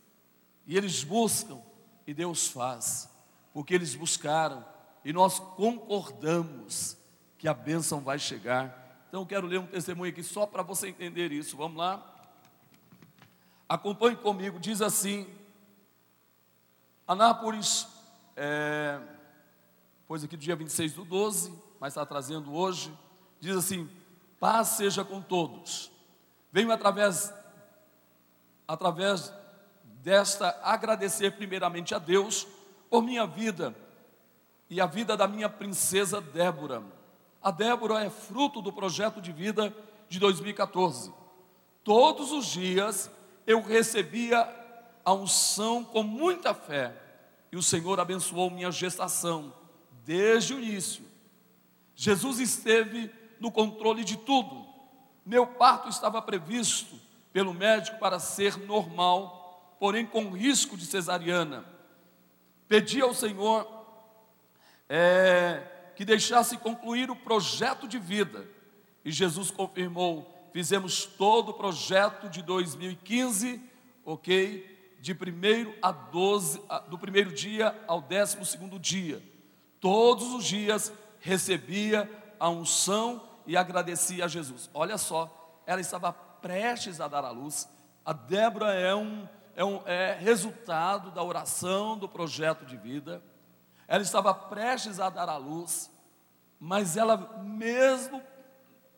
e 0.66 0.76
eles 0.76 1.02
buscam, 1.02 1.60
e 2.06 2.14
Deus 2.14 2.46
faz, 2.46 3.10
porque 3.52 3.74
eles 3.74 3.96
buscaram, 3.96 4.64
e 5.04 5.12
nós 5.12 5.40
concordamos 5.40 6.96
que 7.36 7.48
a 7.48 7.54
bênção 7.54 8.00
vai 8.00 8.18
chegar. 8.18 9.04
Então 9.08 9.22
eu 9.22 9.26
quero 9.26 9.46
ler 9.46 9.58
um 9.58 9.66
testemunho 9.66 10.12
aqui 10.12 10.22
só 10.22 10.46
para 10.46 10.62
você 10.62 10.88
entender 10.88 11.32
isso. 11.32 11.56
Vamos 11.56 11.78
lá? 11.78 12.14
Acompanhe 13.68 14.16
comigo, 14.16 14.60
diz 14.60 14.80
assim: 14.80 15.26
Anápolis, 17.06 17.86
é, 18.36 19.00
pois 20.06 20.22
aqui 20.22 20.36
do 20.36 20.42
dia 20.42 20.54
26 20.54 20.92
do 20.92 21.04
12, 21.04 21.52
mas 21.80 21.92
está 21.92 22.04
trazendo 22.04 22.54
hoje, 22.54 22.92
diz 23.40 23.56
assim: 23.56 23.88
paz 24.38 24.68
seja 24.68 25.04
com 25.04 25.20
todos. 25.20 25.90
Venho 26.52 26.72
através, 26.72 27.32
através 28.66 29.32
desta 29.84 30.58
agradecer 30.62 31.32
primeiramente 31.32 31.94
a 31.94 31.98
Deus 31.98 32.46
por 32.88 33.02
minha 33.02 33.26
vida 33.26 33.74
e 34.70 34.80
a 34.80 34.86
vida 34.86 35.16
da 35.16 35.26
minha 35.28 35.48
princesa 35.48 36.20
Débora 36.20 36.82
a 37.40 37.50
Débora 37.50 38.04
é 38.04 38.10
fruto 38.10 38.60
do 38.60 38.72
projeto 38.72 39.20
de 39.20 39.32
vida 39.32 39.74
de 40.08 40.18
2014. 40.18 41.12
Todos 41.84 42.32
os 42.32 42.46
dias 42.46 43.10
eu 43.46 43.62
recebia 43.62 44.46
a 45.04 45.12
unção 45.12 45.84
com 45.84 46.02
muita 46.02 46.52
fé 46.52 46.94
e 47.50 47.56
o 47.56 47.62
Senhor 47.62 47.98
abençoou 48.00 48.50
minha 48.50 48.70
gestação 48.70 49.52
desde 50.04 50.54
o 50.54 50.60
início. 50.60 51.04
Jesus 51.94 52.40
esteve 52.40 53.10
no 53.40 53.50
controle 53.50 54.04
de 54.04 54.16
tudo. 54.16 54.66
Meu 55.24 55.46
parto 55.46 55.88
estava 55.88 56.22
previsto 56.22 56.98
pelo 57.32 57.52
médico 57.52 57.98
para 57.98 58.18
ser 58.18 58.56
normal, 58.56 59.76
porém 59.78 60.06
com 60.06 60.30
risco 60.30 60.76
de 60.76 60.86
cesariana. 60.86 61.64
Pedi 62.66 63.00
ao 63.00 63.14
Senhor 63.14 63.66
é, 64.88 65.62
que 65.94 66.04
deixasse 66.04 66.56
concluir 66.56 67.10
o 67.10 67.16
projeto 67.16 67.86
de 67.86 67.98
vida. 67.98 68.48
E 69.04 69.12
Jesus 69.12 69.50
confirmou: 69.50 70.50
fizemos 70.52 71.04
todo 71.04 71.50
o 71.50 71.54
projeto 71.54 72.28
de 72.28 72.42
2015, 72.42 73.62
ok? 74.04 74.96
De 75.00 75.14
primeiro 75.14 75.74
a 75.80 75.92
12, 75.92 76.60
do 76.88 76.98
primeiro 76.98 77.32
dia 77.32 77.76
ao 77.86 78.00
décimo 78.00 78.44
segundo 78.44 78.78
dia. 78.78 79.22
Todos 79.80 80.32
os 80.34 80.44
dias 80.44 80.92
recebia 81.20 82.10
a 82.40 82.48
unção 82.48 83.27
e 83.48 83.56
agradecia 83.56 84.26
a 84.26 84.28
Jesus. 84.28 84.70
Olha 84.72 84.96
só, 84.96 85.60
ela 85.66 85.80
estava 85.80 86.12
prestes 86.12 87.00
a 87.00 87.08
dar 87.08 87.24
à 87.24 87.30
luz. 87.30 87.68
A 88.04 88.12
Débora 88.12 88.72
é 88.74 88.94
um, 88.94 89.28
é 89.56 89.64
um 89.64 89.82
é 89.84 90.16
resultado 90.20 91.10
da 91.10 91.24
oração 91.24 91.98
do 91.98 92.08
projeto 92.08 92.64
de 92.64 92.76
vida 92.76 93.20
ela 93.88 94.02
estava 94.02 94.34
prestes 94.34 95.00
a 95.00 95.08
dar 95.08 95.30
à 95.30 95.38
luz, 95.38 95.90
mas 96.60 96.98
ela 96.98 97.16
mesmo 97.42 98.22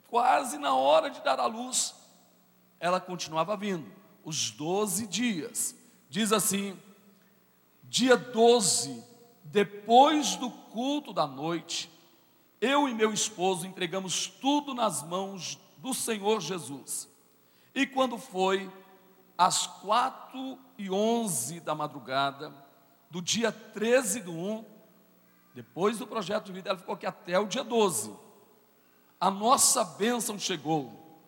quase 0.08 0.58
na 0.58 0.74
hora 0.74 1.08
de 1.08 1.22
dar 1.22 1.38
à 1.38 1.46
luz, 1.46 1.94
ela 2.80 3.00
continuava 3.00 3.56
vindo. 3.56 3.88
Os 4.24 4.50
12 4.50 5.06
dias. 5.06 5.76
Diz 6.08 6.32
assim: 6.32 6.76
dia 7.84 8.16
12, 8.16 9.02
depois 9.44 10.34
do 10.34 10.50
culto 10.50 11.12
da 11.12 11.26
noite, 11.26 11.88
eu 12.60 12.88
e 12.88 12.94
meu 12.94 13.12
esposo 13.12 13.66
entregamos 13.66 14.26
tudo 14.26 14.74
nas 14.74 15.02
mãos 15.02 15.58
do 15.78 15.94
Senhor 15.94 16.40
Jesus. 16.40 17.08
E 17.74 17.86
quando 17.86 18.18
foi 18.18 18.70
às 19.36 19.66
quatro 19.66 20.58
e 20.76 20.90
onze 20.90 21.60
da 21.60 21.74
madrugada, 21.74 22.52
do 23.10 23.22
dia 23.22 23.50
13 23.50 24.20
do 24.20 24.32
1, 24.32 24.64
depois 25.54 25.98
do 25.98 26.06
projeto 26.06 26.46
de 26.46 26.52
vida, 26.52 26.70
ela 26.70 26.78
ficou 26.78 26.94
aqui 26.94 27.06
até 27.06 27.38
o 27.38 27.46
dia 27.46 27.64
12. 27.64 28.14
A 29.18 29.30
nossa 29.30 29.82
bênção 29.82 30.38
chegou. 30.38 31.20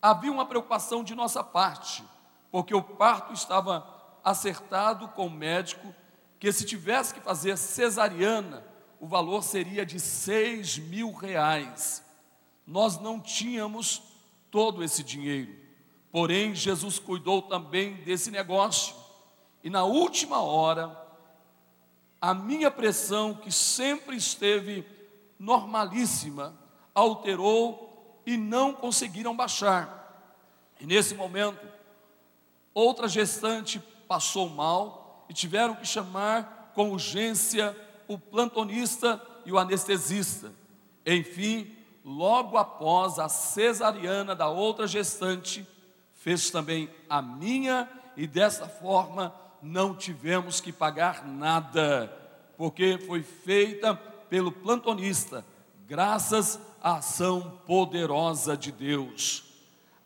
Havia 0.00 0.30
uma 0.30 0.46
preocupação 0.46 1.02
de 1.02 1.14
nossa 1.14 1.42
parte, 1.42 2.04
porque 2.50 2.74
o 2.74 2.82
parto 2.82 3.32
estava 3.32 3.86
acertado 4.24 5.08
com 5.08 5.26
o 5.26 5.30
médico, 5.30 5.94
que 6.38 6.52
se 6.52 6.64
tivesse 6.64 7.12
que 7.12 7.20
fazer 7.20 7.56
cesariana, 7.56 8.64
o 9.00 9.06
valor 9.06 9.42
seria 9.42 9.84
de 9.84 10.00
seis 10.00 10.78
mil 10.78 11.12
reais. 11.12 12.02
Nós 12.66 12.98
não 12.98 13.20
tínhamos 13.20 14.02
todo 14.50 14.82
esse 14.82 15.02
dinheiro, 15.02 15.54
porém 16.10 16.54
Jesus 16.54 16.98
cuidou 16.98 17.42
também 17.42 17.94
desse 18.02 18.30
negócio. 18.30 18.94
E 19.62 19.70
na 19.70 19.84
última 19.84 20.40
hora, 20.40 20.96
a 22.20 22.32
minha 22.32 22.70
pressão, 22.70 23.34
que 23.34 23.52
sempre 23.52 24.16
esteve 24.16 24.84
normalíssima, 25.38 26.56
alterou 26.94 28.22
e 28.24 28.36
não 28.36 28.72
conseguiram 28.72 29.36
baixar. 29.36 30.32
E 30.80 30.86
nesse 30.86 31.14
momento, 31.14 31.66
outra 32.74 33.08
gestante 33.08 33.78
passou 34.08 34.48
mal 34.48 35.26
e 35.28 35.34
tiveram 35.34 35.74
que 35.74 35.86
chamar 35.86 36.72
com 36.74 36.90
urgência 36.90 37.76
o 38.08 38.18
plantonista 38.18 39.20
e 39.44 39.52
o 39.52 39.58
anestesista. 39.58 40.52
Enfim, 41.04 41.74
logo 42.04 42.56
após 42.56 43.18
a 43.18 43.28
cesariana 43.28 44.34
da 44.34 44.48
outra 44.48 44.86
gestante, 44.86 45.66
fez 46.14 46.50
também 46.50 46.90
a 47.08 47.22
minha, 47.22 47.88
e 48.16 48.26
dessa 48.26 48.66
forma 48.66 49.34
não 49.62 49.94
tivemos 49.94 50.60
que 50.60 50.72
pagar 50.72 51.26
nada, 51.26 52.12
porque 52.56 52.98
foi 53.06 53.22
feita 53.22 53.94
pelo 53.94 54.50
plantonista, 54.50 55.44
graças 55.86 56.58
à 56.82 56.96
ação 56.96 57.60
poderosa 57.66 58.56
de 58.56 58.72
Deus. 58.72 59.44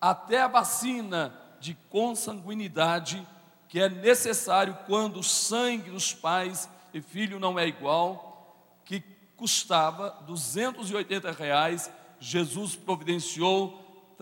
Até 0.00 0.42
a 0.42 0.48
vacina 0.48 1.34
de 1.60 1.74
consanguinidade, 1.88 3.26
que 3.68 3.80
é 3.80 3.88
necessário 3.88 4.76
quando 4.86 5.20
o 5.20 5.24
sangue 5.24 5.90
dos 5.90 6.12
pais 6.12 6.68
e 6.92 7.00
filho 7.00 7.38
não 7.38 7.58
é 7.58 7.66
igual, 7.66 8.80
que 8.84 9.00
custava 9.36 10.10
280 10.26 11.30
reais, 11.32 11.90
Jesus 12.18 12.76
providenciou. 12.76 14.14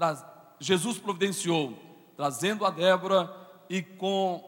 Jesus 0.61 0.99
providenciou, 0.99 1.77
trazendo 2.17 2.65
a 2.65 2.71
Débora 2.71 3.35
e 3.69 3.83
com 3.83 4.45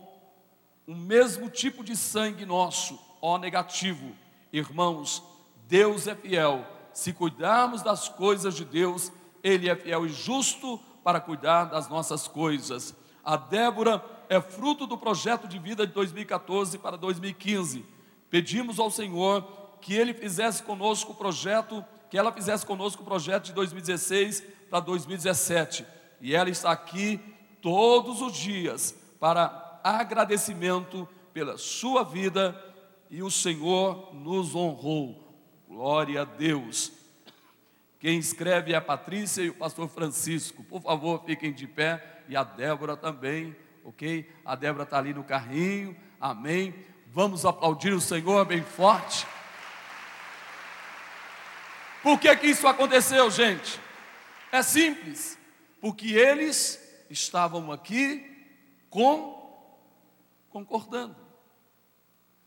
o 0.86 0.94
mesmo 0.94 1.48
tipo 1.48 1.84
de 1.84 1.96
sangue 1.96 2.46
nosso, 2.46 2.98
ó 3.20 3.38
negativo. 3.38 4.14
Irmãos, 4.52 5.22
Deus 5.68 6.06
é 6.06 6.14
fiel. 6.14 6.66
Se 6.92 7.12
cuidarmos 7.12 7.82
das 7.82 8.08
coisas 8.08 8.54
de 8.54 8.64
Deus, 8.64 9.12
Ele 9.42 9.68
é 9.68 9.76
fiel 9.76 10.06
e 10.06 10.08
justo 10.08 10.78
para 11.04 11.20
cuidar 11.20 11.64
das 11.64 11.88
nossas 11.88 12.26
coisas. 12.26 12.94
A 13.24 13.36
Débora 13.36 14.04
é 14.28 14.40
fruto 14.40 14.86
do 14.86 14.96
projeto 14.96 15.46
de 15.46 15.58
vida 15.58 15.86
de 15.86 15.92
2014 15.92 16.78
para 16.78 16.96
2015. 16.96 17.84
Pedimos 18.30 18.78
ao 18.78 18.90
Senhor 18.90 19.42
que 19.80 19.94
Ele 19.94 20.14
fizesse 20.14 20.62
conosco 20.62 21.12
o 21.12 21.16
projeto, 21.16 21.84
que 22.08 22.16
ela 22.16 22.32
fizesse 22.32 22.64
conosco 22.64 23.02
o 23.02 23.04
projeto 23.04 23.46
de 23.46 23.52
2016 23.52 24.42
para 24.70 24.80
2017. 24.80 25.84
E 26.20 26.34
ela 26.34 26.48
está 26.48 26.70
aqui 26.70 27.20
todos 27.60 28.22
os 28.22 28.36
dias 28.36 28.94
para 29.18 29.80
agradecimento 29.82 31.08
pela 31.32 31.56
sua 31.58 32.02
vida 32.02 32.58
e 33.10 33.22
o 33.22 33.30
Senhor 33.30 34.14
nos 34.14 34.54
honrou. 34.54 35.34
Glória 35.68 36.22
a 36.22 36.24
Deus. 36.24 36.92
Quem 37.98 38.18
escreve 38.18 38.72
é 38.72 38.76
a 38.76 38.80
Patrícia 38.80 39.42
e 39.42 39.50
o 39.50 39.54
pastor 39.54 39.88
Francisco. 39.88 40.62
Por 40.64 40.80
favor, 40.80 41.22
fiquem 41.24 41.52
de 41.52 41.66
pé. 41.66 42.22
E 42.28 42.36
a 42.36 42.44
Débora 42.44 42.96
também, 42.96 43.54
ok? 43.84 44.28
A 44.44 44.54
Débora 44.54 44.84
está 44.84 44.98
ali 44.98 45.12
no 45.12 45.24
carrinho. 45.24 45.96
Amém. 46.20 46.74
Vamos 47.12 47.44
aplaudir 47.44 47.92
o 47.92 48.00
Senhor 48.00 48.44
bem 48.44 48.62
forte. 48.62 49.26
Por 52.02 52.18
que, 52.18 52.34
que 52.36 52.46
isso 52.46 52.66
aconteceu, 52.66 53.30
gente? 53.30 53.80
É 54.50 54.62
simples. 54.62 55.38
Porque 55.80 56.14
eles 56.14 56.80
estavam 57.10 57.70
aqui 57.72 58.24
com, 58.88 59.78
concordando. 60.50 61.16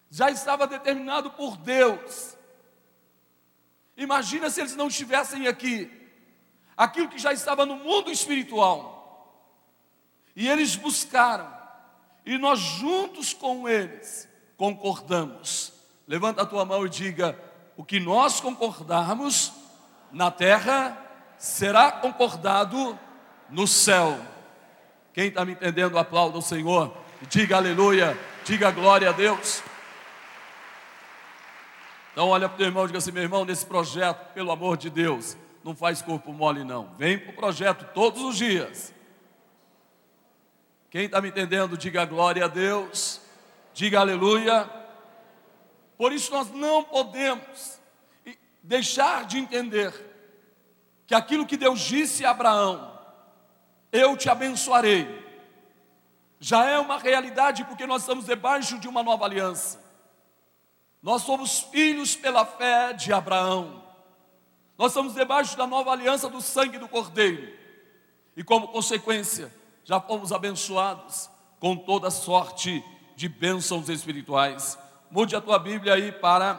Já 0.10 0.30
estava 0.30 0.66
determinado 0.66 1.32
por 1.32 1.58
Deus 1.58 2.36
Imagina 3.96 4.50
se 4.50 4.60
eles 4.60 4.76
não 4.76 4.88
estivessem 4.88 5.48
aqui. 5.48 5.92
Aquilo 6.76 7.10
que 7.10 7.20
já 7.20 7.32
estava 7.32 7.66
no 7.66 7.76
mundo 7.76 8.12
espiritual. 8.12 8.92
E 10.36 10.50
eles 10.50 10.76
buscaram. 10.76 11.52
E 12.26 12.38
nós 12.38 12.60
juntos 12.60 13.34
com 13.34 13.68
eles 13.68 14.28
concordamos. 14.64 15.74
Levanta 16.08 16.44
a 16.44 16.46
tua 16.46 16.64
mão 16.64 16.86
e 16.86 16.90
diga: 16.90 17.38
o 17.76 17.84
que 17.84 18.00
nós 18.00 18.40
concordarmos 18.40 19.52
na 20.10 20.32
terra 20.32 20.98
será 21.38 21.92
concordado 21.92 22.98
no 23.50 23.68
céu. 23.68 24.18
Quem 25.12 25.28
está 25.28 25.44
me 25.44 25.52
entendendo, 25.52 25.98
aplauda 25.98 26.38
o 26.38 26.42
Senhor. 26.42 26.96
Diga 27.28 27.58
aleluia, 27.58 28.18
diga 28.46 28.72
glória 28.72 29.10
a 29.10 29.12
Deus. 29.12 29.62
Então 32.14 32.30
olha 32.30 32.48
para 32.48 32.56
o 32.56 32.58
teu 32.58 32.68
irmão 32.68 32.86
e 32.86 32.88
diga 32.88 33.00
assim, 33.00 33.12
meu 33.12 33.24
irmão, 33.24 33.44
nesse 33.44 33.66
projeto, 33.66 34.34
pelo 34.34 34.50
amor 34.50 34.78
de 34.78 34.90
Deus, 34.90 35.36
não 35.62 35.76
faz 35.76 36.02
corpo 36.02 36.32
mole 36.32 36.64
não. 36.64 36.96
Vem 36.98 37.20
para 37.20 37.32
o 37.32 37.36
projeto 37.36 37.86
todos 37.94 38.22
os 38.22 38.38
dias. 38.38 38.94
Quem 40.90 41.04
está 41.04 41.20
me 41.20 41.28
entendendo, 41.28 41.78
diga 41.78 42.06
glória 42.06 42.46
a 42.46 42.48
Deus, 42.48 43.23
diga 43.74 44.00
aleluia. 44.00 44.70
Por 45.98 46.12
isso 46.12 46.32
nós 46.32 46.52
não 46.52 46.84
podemos 46.84 47.80
deixar 48.62 49.26
de 49.26 49.38
entender 49.38 49.94
que 51.06 51.14
aquilo 51.14 51.46
que 51.46 51.58
Deus 51.58 51.82
disse 51.82 52.26
a 52.26 52.32
Abraão, 52.32 52.98
eu 53.92 54.16
te 54.16 54.30
abençoarei, 54.30 55.22
já 56.40 56.66
é 56.66 56.80
uma 56.80 56.98
realidade 56.98 57.64
porque 57.66 57.86
nós 57.86 58.02
estamos 58.02 58.26
debaixo 58.26 58.80
de 58.80 58.88
uma 58.88 59.04
nova 59.04 59.26
aliança. 59.26 59.82
Nós 61.02 61.22
somos 61.24 61.60
filhos 61.60 62.16
pela 62.16 62.46
fé 62.46 62.94
de 62.94 63.12
Abraão. 63.12 63.84
Nós 64.78 64.94
somos 64.94 65.14
debaixo 65.14 65.56
da 65.58 65.68
nova 65.68 65.92
aliança 65.92 66.30
do 66.30 66.42
sangue 66.42 66.78
do 66.78 66.88
Cordeiro. 66.88 67.54
E 68.36 68.44
como 68.44 68.70
consequência, 68.70 69.54
já 69.84 70.00
fomos 70.00 70.32
abençoados 70.32 71.30
com 71.60 71.76
toda 71.76 72.10
sorte 72.10 72.84
de 73.16 73.30
bênçãos 73.30 73.90
espirituais. 73.90 74.78
Mude 75.10 75.36
a 75.36 75.42
tua 75.42 75.60
Bíblia 75.60 75.94
aí 75.94 76.12
para 76.12 76.56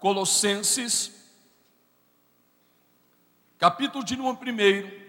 Colossenses, 0.00 1.12
capítulo 3.58 4.02
de 4.02 4.16
número 4.16 4.38
1, 4.38 5.00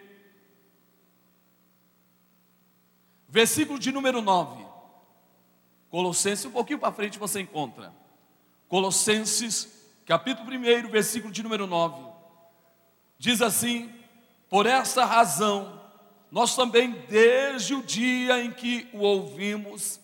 versículo 3.29 3.79
de 3.79 3.91
número 3.93 4.21
9. 4.21 4.65
Colossenses, 5.89 6.45
um 6.45 6.51
pouquinho 6.51 6.79
para 6.79 6.91
frente 6.91 7.17
você 7.17 7.39
encontra. 7.39 7.93
Colossenses, 8.67 9.87
capítulo 10.05 10.49
1, 10.49 10.89
versículo 10.89 11.31
de 11.31 11.41
número 11.41 11.65
9. 11.65 12.11
Diz 13.17 13.41
assim: 13.41 13.89
Por 14.49 14.65
essa 14.65 15.05
razão, 15.05 15.81
nós 16.29 16.55
também, 16.55 16.91
desde 17.07 17.73
o 17.73 17.81
dia 17.81 18.43
em 18.43 18.51
que 18.51 18.89
o 18.91 18.99
ouvimos, 18.99 20.00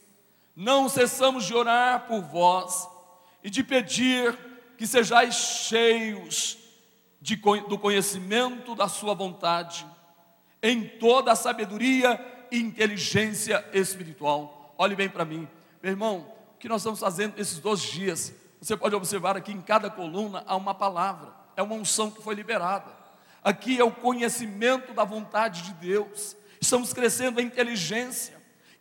não 0.58 0.90
cessamos 0.90 1.46
de 1.46 1.54
orar 1.54 2.08
por 2.08 2.20
vós 2.20 2.90
e 3.44 3.50
de 3.50 3.64
pedir 3.64 4.36
que 4.76 4.88
sejais 4.88 5.36
cheios 5.36 6.58
de, 7.22 7.36
do 7.36 7.78
conhecimento 7.78 8.74
da 8.74 8.88
Sua 8.88 9.14
vontade, 9.14 9.86
em 10.64 10.84
toda 10.84 11.32
a 11.32 11.36
sabedoria 11.36 12.20
e 12.52 12.60
inteligência 12.60 13.64
espiritual. 13.72 14.74
Olhe 14.80 14.96
bem 14.96 15.08
para 15.08 15.24
mim, 15.24 15.48
meu 15.84 15.92
irmão, 15.92 16.34
o 16.56 16.58
que 16.58 16.68
nós 16.68 16.82
estamos 16.82 17.00
fazendo 17.00 17.38
nesses 17.38 17.60
dois 17.60 17.80
dias 17.80 18.34
você 18.60 18.76
pode 18.76 18.96
observar 18.96 19.38
aqui 19.38 19.52
em 19.52 19.62
cada 19.62 19.90
coluna 19.90 20.44
há 20.48 20.56
uma 20.56 20.74
palavra, 20.74 21.32
é 21.56 21.62
uma 21.62 21.76
unção 21.76 22.10
que 22.10 22.22
foi 22.22 22.34
liberada. 22.34 22.92
Aqui 23.44 23.80
é 23.80 23.84
o 23.84 23.92
conhecimento 23.92 24.94
da 24.94 25.04
vontade 25.04 25.62
de 25.62 25.74
Deus. 25.74 26.36
Estamos 26.60 26.92
crescendo 26.92 27.40
em 27.40 27.46
inteligência. 27.46 28.37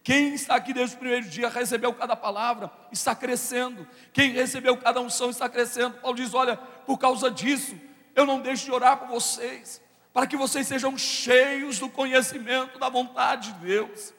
Quem 0.07 0.35
está 0.35 0.55
aqui 0.55 0.73
desde 0.73 0.95
o 0.95 1.01
primeiro 1.01 1.29
dia 1.29 1.49
recebeu 1.49 1.93
cada 1.93 2.15
palavra, 2.15 2.71
está 2.93 3.13
crescendo. 3.13 3.85
Quem 4.13 4.31
recebeu 4.31 4.77
cada 4.77 5.01
unção 5.01 5.31
está 5.31 5.49
crescendo. 5.49 5.99
Paulo 5.99 6.17
diz: 6.17 6.33
Olha, 6.33 6.57
por 6.57 6.97
causa 6.97 7.29
disso, 7.29 7.75
eu 8.15 8.25
não 8.25 8.41
deixo 8.41 8.67
de 8.67 8.71
orar 8.71 8.99
por 8.99 9.09
vocês, 9.09 9.83
para 10.13 10.25
que 10.25 10.37
vocês 10.37 10.69
sejam 10.69 10.97
cheios 10.97 11.81
do 11.81 11.89
conhecimento 11.89 12.79
da 12.79 12.89
vontade 12.89 13.53
de 13.53 13.67
Deus. 13.67 14.15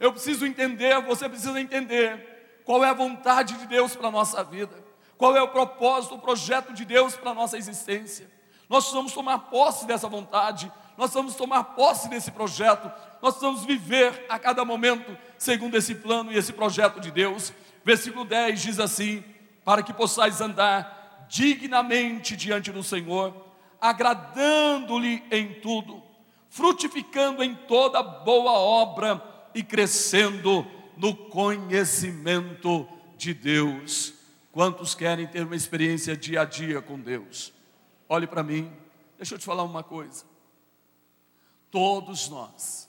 Eu 0.00 0.12
preciso 0.12 0.44
entender, 0.44 1.00
você 1.02 1.28
precisa 1.28 1.60
entender 1.60 2.62
qual 2.64 2.84
é 2.84 2.88
a 2.88 2.94
vontade 2.94 3.54
de 3.54 3.68
Deus 3.68 3.94
para 3.94 4.08
a 4.08 4.10
nossa 4.10 4.42
vida 4.42 4.90
qual 5.20 5.36
é 5.36 5.42
o 5.42 5.48
propósito, 5.48 6.14
o 6.14 6.18
projeto 6.18 6.72
de 6.72 6.82
Deus 6.82 7.14
para 7.14 7.32
a 7.32 7.34
nossa 7.34 7.58
existência. 7.58 8.26
Nós 8.70 8.84
precisamos 8.84 9.12
tomar 9.12 9.38
posse 9.50 9.84
dessa 9.84 10.08
vontade, 10.08 10.72
nós 11.00 11.12
precisamos 11.12 11.34
tomar 11.34 11.64
posse 11.64 12.10
desse 12.10 12.30
projeto, 12.30 12.92
nós 13.22 13.34
precisamos 13.34 13.64
viver 13.64 14.26
a 14.28 14.38
cada 14.38 14.66
momento 14.66 15.16
segundo 15.38 15.74
esse 15.74 15.94
plano 15.94 16.30
e 16.30 16.36
esse 16.36 16.52
projeto 16.52 17.00
de 17.00 17.10
Deus. 17.10 17.54
Versículo 17.82 18.26
10 18.26 18.60
diz 18.60 18.78
assim: 18.78 19.24
Para 19.64 19.82
que 19.82 19.94
possais 19.94 20.42
andar 20.42 21.26
dignamente 21.26 22.36
diante 22.36 22.70
do 22.70 22.82
Senhor, 22.82 23.34
agradando-lhe 23.80 25.24
em 25.30 25.54
tudo, 25.54 26.02
frutificando 26.50 27.42
em 27.42 27.54
toda 27.54 28.02
boa 28.02 28.52
obra 28.52 29.22
e 29.54 29.62
crescendo 29.62 30.66
no 30.98 31.16
conhecimento 31.16 32.86
de 33.16 33.32
Deus. 33.32 34.12
Quantos 34.52 34.94
querem 34.94 35.26
ter 35.26 35.46
uma 35.46 35.56
experiência 35.56 36.14
dia 36.14 36.42
a 36.42 36.44
dia 36.44 36.82
com 36.82 37.00
Deus? 37.00 37.54
Olhe 38.06 38.26
para 38.26 38.42
mim, 38.42 38.70
deixa 39.16 39.34
eu 39.34 39.38
te 39.38 39.46
falar 39.46 39.62
uma 39.62 39.82
coisa. 39.82 40.29
Todos 41.70 42.28
nós 42.28 42.88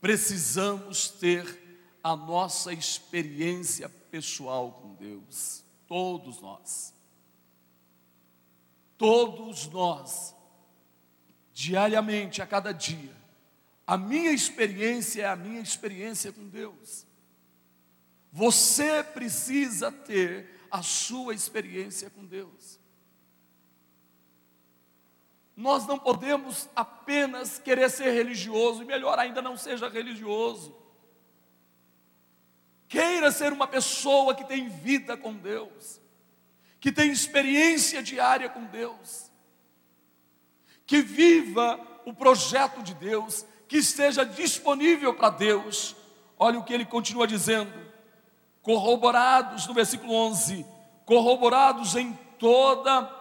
precisamos 0.00 1.08
ter 1.08 1.68
a 2.02 2.16
nossa 2.16 2.72
experiência 2.72 3.88
pessoal 3.88 4.72
com 4.72 4.94
Deus. 4.94 5.64
Todos 5.86 6.40
nós. 6.40 6.94
Todos 8.96 9.68
nós, 9.68 10.34
diariamente, 11.52 12.42
a 12.42 12.46
cada 12.46 12.72
dia. 12.72 13.16
A 13.86 13.96
minha 13.96 14.32
experiência 14.32 15.22
é 15.22 15.26
a 15.26 15.36
minha 15.36 15.60
experiência 15.60 16.32
com 16.32 16.48
Deus. 16.48 17.06
Você 18.32 19.02
precisa 19.02 19.90
ter 19.90 20.60
a 20.70 20.82
sua 20.82 21.34
experiência 21.34 22.10
com 22.10 22.24
Deus. 22.24 22.77
Nós 25.58 25.84
não 25.88 25.98
podemos 25.98 26.68
apenas 26.76 27.58
querer 27.58 27.90
ser 27.90 28.12
religioso, 28.12 28.80
e 28.80 28.86
melhor 28.86 29.18
ainda, 29.18 29.42
não 29.42 29.56
seja 29.56 29.88
religioso. 29.88 30.72
Queira 32.86 33.32
ser 33.32 33.52
uma 33.52 33.66
pessoa 33.66 34.36
que 34.36 34.44
tem 34.44 34.68
vida 34.68 35.16
com 35.16 35.34
Deus, 35.34 36.00
que 36.78 36.92
tem 36.92 37.10
experiência 37.10 38.00
diária 38.00 38.48
com 38.48 38.66
Deus, 38.66 39.32
que 40.86 41.02
viva 41.02 41.76
o 42.04 42.14
projeto 42.14 42.80
de 42.80 42.94
Deus, 42.94 43.44
que 43.66 43.78
esteja 43.78 44.24
disponível 44.24 45.12
para 45.12 45.30
Deus. 45.30 45.96
Olha 46.38 46.60
o 46.60 46.64
que 46.64 46.72
ele 46.72 46.86
continua 46.86 47.26
dizendo: 47.26 47.72
corroborados, 48.62 49.66
no 49.66 49.74
versículo 49.74 50.14
11, 50.14 50.64
corroborados 51.04 51.96
em 51.96 52.12
toda 52.38 53.12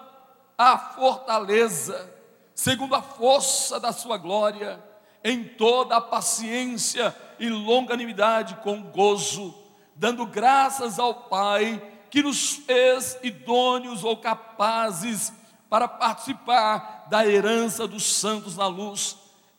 a 0.56 0.78
fortaleza, 0.78 2.16
segundo 2.58 2.96
a 2.96 3.04
força 3.04 3.80
da 3.80 3.94
sua 3.94 4.18
glória, 4.18 4.84
em 5.24 5.44
toda 5.44 5.96
a 5.96 6.02
paciência 6.02 7.16
e 7.40 7.48
longanimidade 7.50 8.56
com 8.64 8.82
gozo, 8.82 9.54
dando 9.96 10.26
graças 10.26 10.98
ao 10.98 11.14
Pai 11.14 11.80
que 12.10 12.24
nos 12.24 12.54
fez 12.54 13.16
idôneos 13.22 14.04
ou 14.04 14.18
capazes 14.18 15.32
para 15.70 15.88
participar 15.88 17.06
da 17.12 17.24
herança 17.28 17.88
dos 17.88 18.04
santos 18.04 18.58
na 18.58 18.66
luz. 18.66 19.18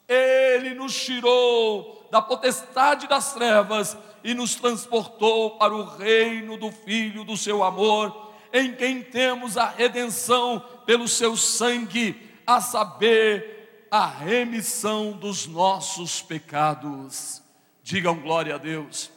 Ele 0.08 0.74
nos 0.74 1.00
tirou 1.00 2.08
da 2.10 2.20
potestade 2.20 3.06
das 3.06 3.32
trevas 3.32 3.96
e 4.24 4.34
nos 4.34 4.56
transportou 4.56 5.52
para 5.52 5.72
o 5.72 5.84
reino 5.84 6.56
do 6.56 6.72
Filho 6.72 7.22
do 7.22 7.36
seu 7.36 7.62
amor, 7.62 8.32
em 8.52 8.74
quem 8.74 9.04
temos 9.04 9.56
a 9.56 9.66
redenção 9.66 10.60
pelo 10.84 11.06
seu 11.06 11.36
sangue, 11.36 12.27
a 12.48 12.62
saber, 12.62 13.86
a 13.90 14.06
remissão 14.06 15.12
dos 15.12 15.46
nossos 15.46 16.22
pecados. 16.22 17.42
Digam 17.82 18.18
glória 18.18 18.54
a 18.54 18.58
Deus. 18.58 19.10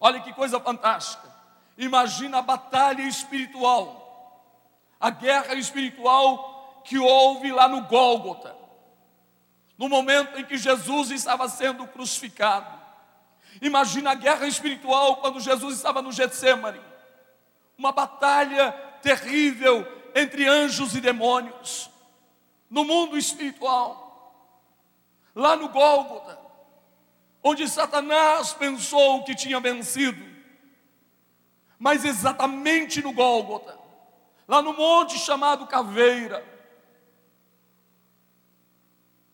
Olha 0.00 0.20
que 0.20 0.32
coisa 0.32 0.58
fantástica. 0.58 1.30
Imagina 1.76 2.38
a 2.38 2.42
batalha 2.42 3.02
espiritual, 3.02 4.42
a 4.98 5.10
guerra 5.10 5.56
espiritual 5.56 6.82
que 6.86 6.98
houve 6.98 7.52
lá 7.52 7.68
no 7.68 7.82
Gólgota, 7.82 8.56
no 9.76 9.86
momento 9.86 10.38
em 10.38 10.44
que 10.44 10.56
Jesus 10.56 11.10
estava 11.10 11.50
sendo 11.50 11.86
crucificado. 11.86 12.80
Imagina 13.60 14.12
a 14.12 14.14
guerra 14.14 14.46
espiritual 14.46 15.16
quando 15.16 15.38
Jesus 15.38 15.76
estava 15.76 16.00
no 16.00 16.12
Getsemane, 16.12 16.80
uma 17.76 17.92
batalha 17.92 18.72
terrível 19.02 19.86
entre 20.14 20.48
anjos 20.48 20.94
e 20.94 21.00
demônios, 21.02 21.90
no 22.68 22.84
mundo 22.84 23.16
espiritual, 23.16 24.42
lá 25.34 25.56
no 25.56 25.68
Gólgota 25.68 26.46
onde 27.46 27.68
Satanás 27.68 28.52
pensou 28.52 29.22
que 29.22 29.32
tinha 29.32 29.60
vencido, 29.60 30.20
mas 31.78 32.04
exatamente 32.04 33.00
no 33.00 33.12
Gólgota, 33.12 33.78
lá 34.48 34.60
no 34.60 34.72
monte 34.72 35.16
chamado 35.16 35.64
Caveira, 35.64 36.44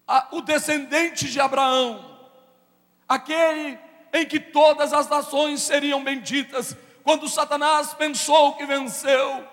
a, 0.07 0.29
o 0.33 0.43
descendente 0.43 1.31
de 1.31 1.41
Abraão, 1.41 2.19
aquele 3.09 3.79
em 4.13 4.27
que 4.27 4.39
todas 4.39 4.93
as 4.93 5.09
nações 5.09 5.63
seriam 5.63 6.05
benditas, 6.05 6.77
quando 7.03 7.27
Satanás 7.31 7.95
pensou 7.95 8.57
que 8.57 8.67
venceu, 8.67 9.49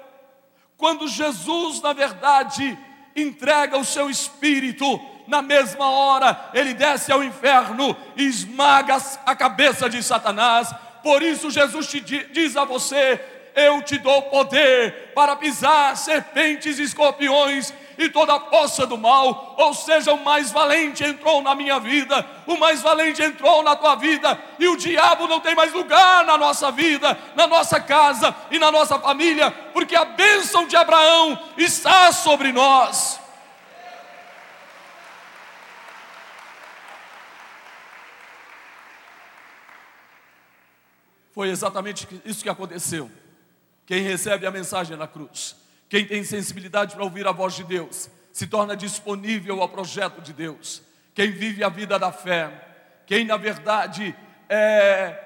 quando 0.76 1.08
Jesus, 1.08 1.80
na 1.80 1.94
verdade, 1.94 2.78
entrega 3.16 3.78
o 3.78 3.86
seu 3.86 4.10
espírito 4.10 5.00
na 5.30 5.44
mesma 5.44 5.88
hora 5.92 6.50
ele 6.56 6.74
desce 6.74 7.12
ao 7.12 7.24
inferno 7.24 7.96
e 8.18 8.24
esmaga 8.24 8.98
a 9.26 9.36
cabeça 9.36 9.88
de 9.88 10.02
Satanás. 10.02 10.74
Por 11.04 11.22
isso, 11.22 11.52
Jesus 11.52 11.88
te 11.88 12.00
diz 12.02 12.58
a 12.58 12.66
você: 12.66 13.22
Eu 13.56 13.82
te 13.84 14.00
dou 14.00 14.24
poder 14.24 15.14
para 15.14 15.36
pisar 15.36 15.96
serpentes 15.96 16.80
e 16.80 16.84
escorpiões 16.84 17.72
e 18.00 18.10
toda 18.10 18.34
a 18.34 18.40
força 18.40 18.88
do 18.88 18.98
mal. 18.98 19.54
Ou 19.58 19.74
seja, 19.74 20.14
o 20.14 20.24
mais 20.24 20.52
valente 20.52 21.04
entrou 21.04 21.42
na 21.42 21.54
minha 21.54 21.80
vida, 21.80 22.26
o 22.48 22.56
mais 22.58 22.82
valente 22.82 23.22
entrou 23.22 23.62
na 23.62 23.76
tua 23.76 23.96
vida, 23.96 24.42
e 24.58 24.68
o 24.70 24.78
diabo 24.78 25.28
não 25.28 25.42
tem 25.42 25.54
mais 25.54 25.74
lugar 25.74 26.26
na 26.26 26.38
nossa 26.38 26.72
vida, 26.72 27.20
na 27.36 27.46
nossa 27.46 27.80
casa 27.82 28.34
e 28.50 28.58
na 28.58 28.72
nossa 28.72 28.98
família, 28.98 29.52
porque 29.74 29.96
a 29.96 30.06
bênção 30.06 30.66
de 30.66 30.78
Abraão 30.78 31.38
está 31.58 32.12
sobre 32.14 32.54
nós. 32.54 33.20
Foi 41.34 41.50
exatamente 41.50 42.08
isso 42.26 42.44
que 42.44 42.50
aconteceu. 42.50 43.12
Quem 43.86 44.02
recebe 44.02 44.46
a 44.46 44.52
mensagem 44.52 44.96
na 44.96 45.08
cruz, 45.08 45.56
quem 45.90 46.06
tem 46.06 46.24
sensibilidade 46.24 46.94
para 46.94 47.04
ouvir 47.04 47.28
a 47.28 47.32
voz 47.32 47.56
de 47.56 47.64
Deus, 47.64 48.10
se 48.32 48.46
torna 48.46 48.78
disponível 48.78 49.62
ao 49.62 49.68
projeto 49.68 50.22
de 50.22 50.32
Deus. 50.32 50.84
Quem 51.16 51.32
vive 51.32 51.64
a 51.64 51.70
vida 51.70 51.98
da 51.98 52.12
fé, 52.12 52.52
quem 53.08 53.26
na 53.26 53.36
verdade 53.36 54.16
é, 54.48 55.20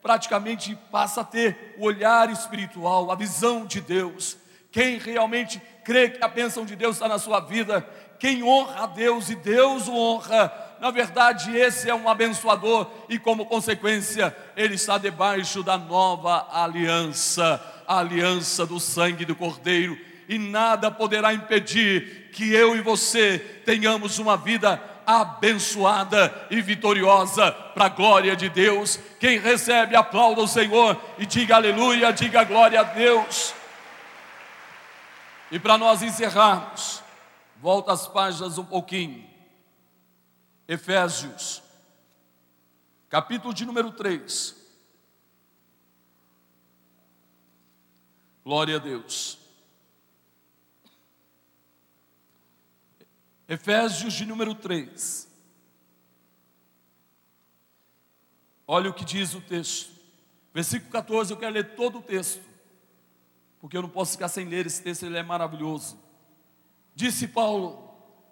praticamente 0.00 0.76
passa 0.90 1.20
a 1.20 1.24
ter 1.24 1.74
o 1.78 1.84
olhar 1.84 2.30
espiritual, 2.30 3.10
a 3.10 3.14
visão 3.14 3.66
de 3.66 3.80
Deus. 3.80 4.38
Quem 4.72 4.98
realmente 4.98 5.60
crê 5.84 6.08
que 6.08 6.24
a 6.24 6.28
bênção 6.28 6.64
de 6.64 6.74
Deus 6.74 6.96
está 6.96 7.06
na 7.06 7.18
sua 7.18 7.40
vida, 7.40 7.86
quem 8.18 8.42
honra 8.42 8.84
a 8.84 8.86
Deus 8.86 9.28
e 9.28 9.34
Deus 9.34 9.86
o 9.86 9.94
honra, 9.94 10.48
na 10.80 10.90
verdade, 10.90 11.54
esse 11.54 11.90
é 11.90 11.94
um 11.94 12.08
abençoador 12.08 12.90
e, 13.06 13.18
como 13.18 13.44
consequência, 13.44 14.34
ele 14.56 14.76
está 14.76 14.96
debaixo 14.96 15.62
da 15.62 15.76
nova 15.76 16.48
aliança, 16.50 17.62
a 17.86 17.98
aliança 17.98 18.64
do 18.64 18.80
sangue 18.80 19.26
do 19.26 19.36
Cordeiro, 19.36 19.98
e 20.26 20.38
nada 20.38 20.90
poderá 20.90 21.34
impedir 21.34 22.30
que 22.32 22.50
eu 22.54 22.74
e 22.74 22.80
você 22.80 23.38
tenhamos 23.66 24.18
uma 24.18 24.38
vida 24.38 24.82
abençoada 25.06 26.46
e 26.50 26.62
vitoriosa 26.62 27.52
para 27.52 27.86
a 27.86 27.90
glória 27.90 28.34
de 28.34 28.48
Deus. 28.48 28.98
Quem 29.18 29.38
recebe, 29.38 29.94
aplauda 29.94 30.40
o 30.40 30.48
Senhor 30.48 30.96
e 31.18 31.26
diga 31.26 31.56
aleluia, 31.56 32.12
diga 32.12 32.42
glória 32.44 32.80
a 32.80 32.84
Deus. 32.84 33.52
E 35.50 35.58
para 35.58 35.76
nós 35.76 36.00
encerrarmos, 36.00 37.02
volta 37.60 37.92
as 37.92 38.06
páginas 38.06 38.56
um 38.56 38.64
pouquinho. 38.64 39.29
Efésios, 40.70 41.60
capítulo 43.08 43.52
de 43.52 43.66
número 43.66 43.90
3. 43.90 44.54
Glória 48.44 48.76
a 48.76 48.78
Deus. 48.78 49.36
Efésios 53.48 54.12
de 54.12 54.24
número 54.24 54.54
3. 54.54 55.28
Olha 58.64 58.90
o 58.90 58.94
que 58.94 59.04
diz 59.04 59.34
o 59.34 59.40
texto. 59.40 59.90
Versículo 60.54 60.92
14, 60.92 61.32
eu 61.32 61.36
quero 61.36 61.52
ler 61.52 61.74
todo 61.74 61.98
o 61.98 62.02
texto, 62.02 62.44
porque 63.60 63.76
eu 63.76 63.82
não 63.82 63.90
posso 63.90 64.12
ficar 64.12 64.28
sem 64.28 64.46
ler 64.48 64.66
esse 64.66 64.80
texto, 64.80 65.04
ele 65.04 65.18
é 65.18 65.22
maravilhoso. 65.24 65.98
Disse 66.94 67.26
Paulo: 67.26 67.89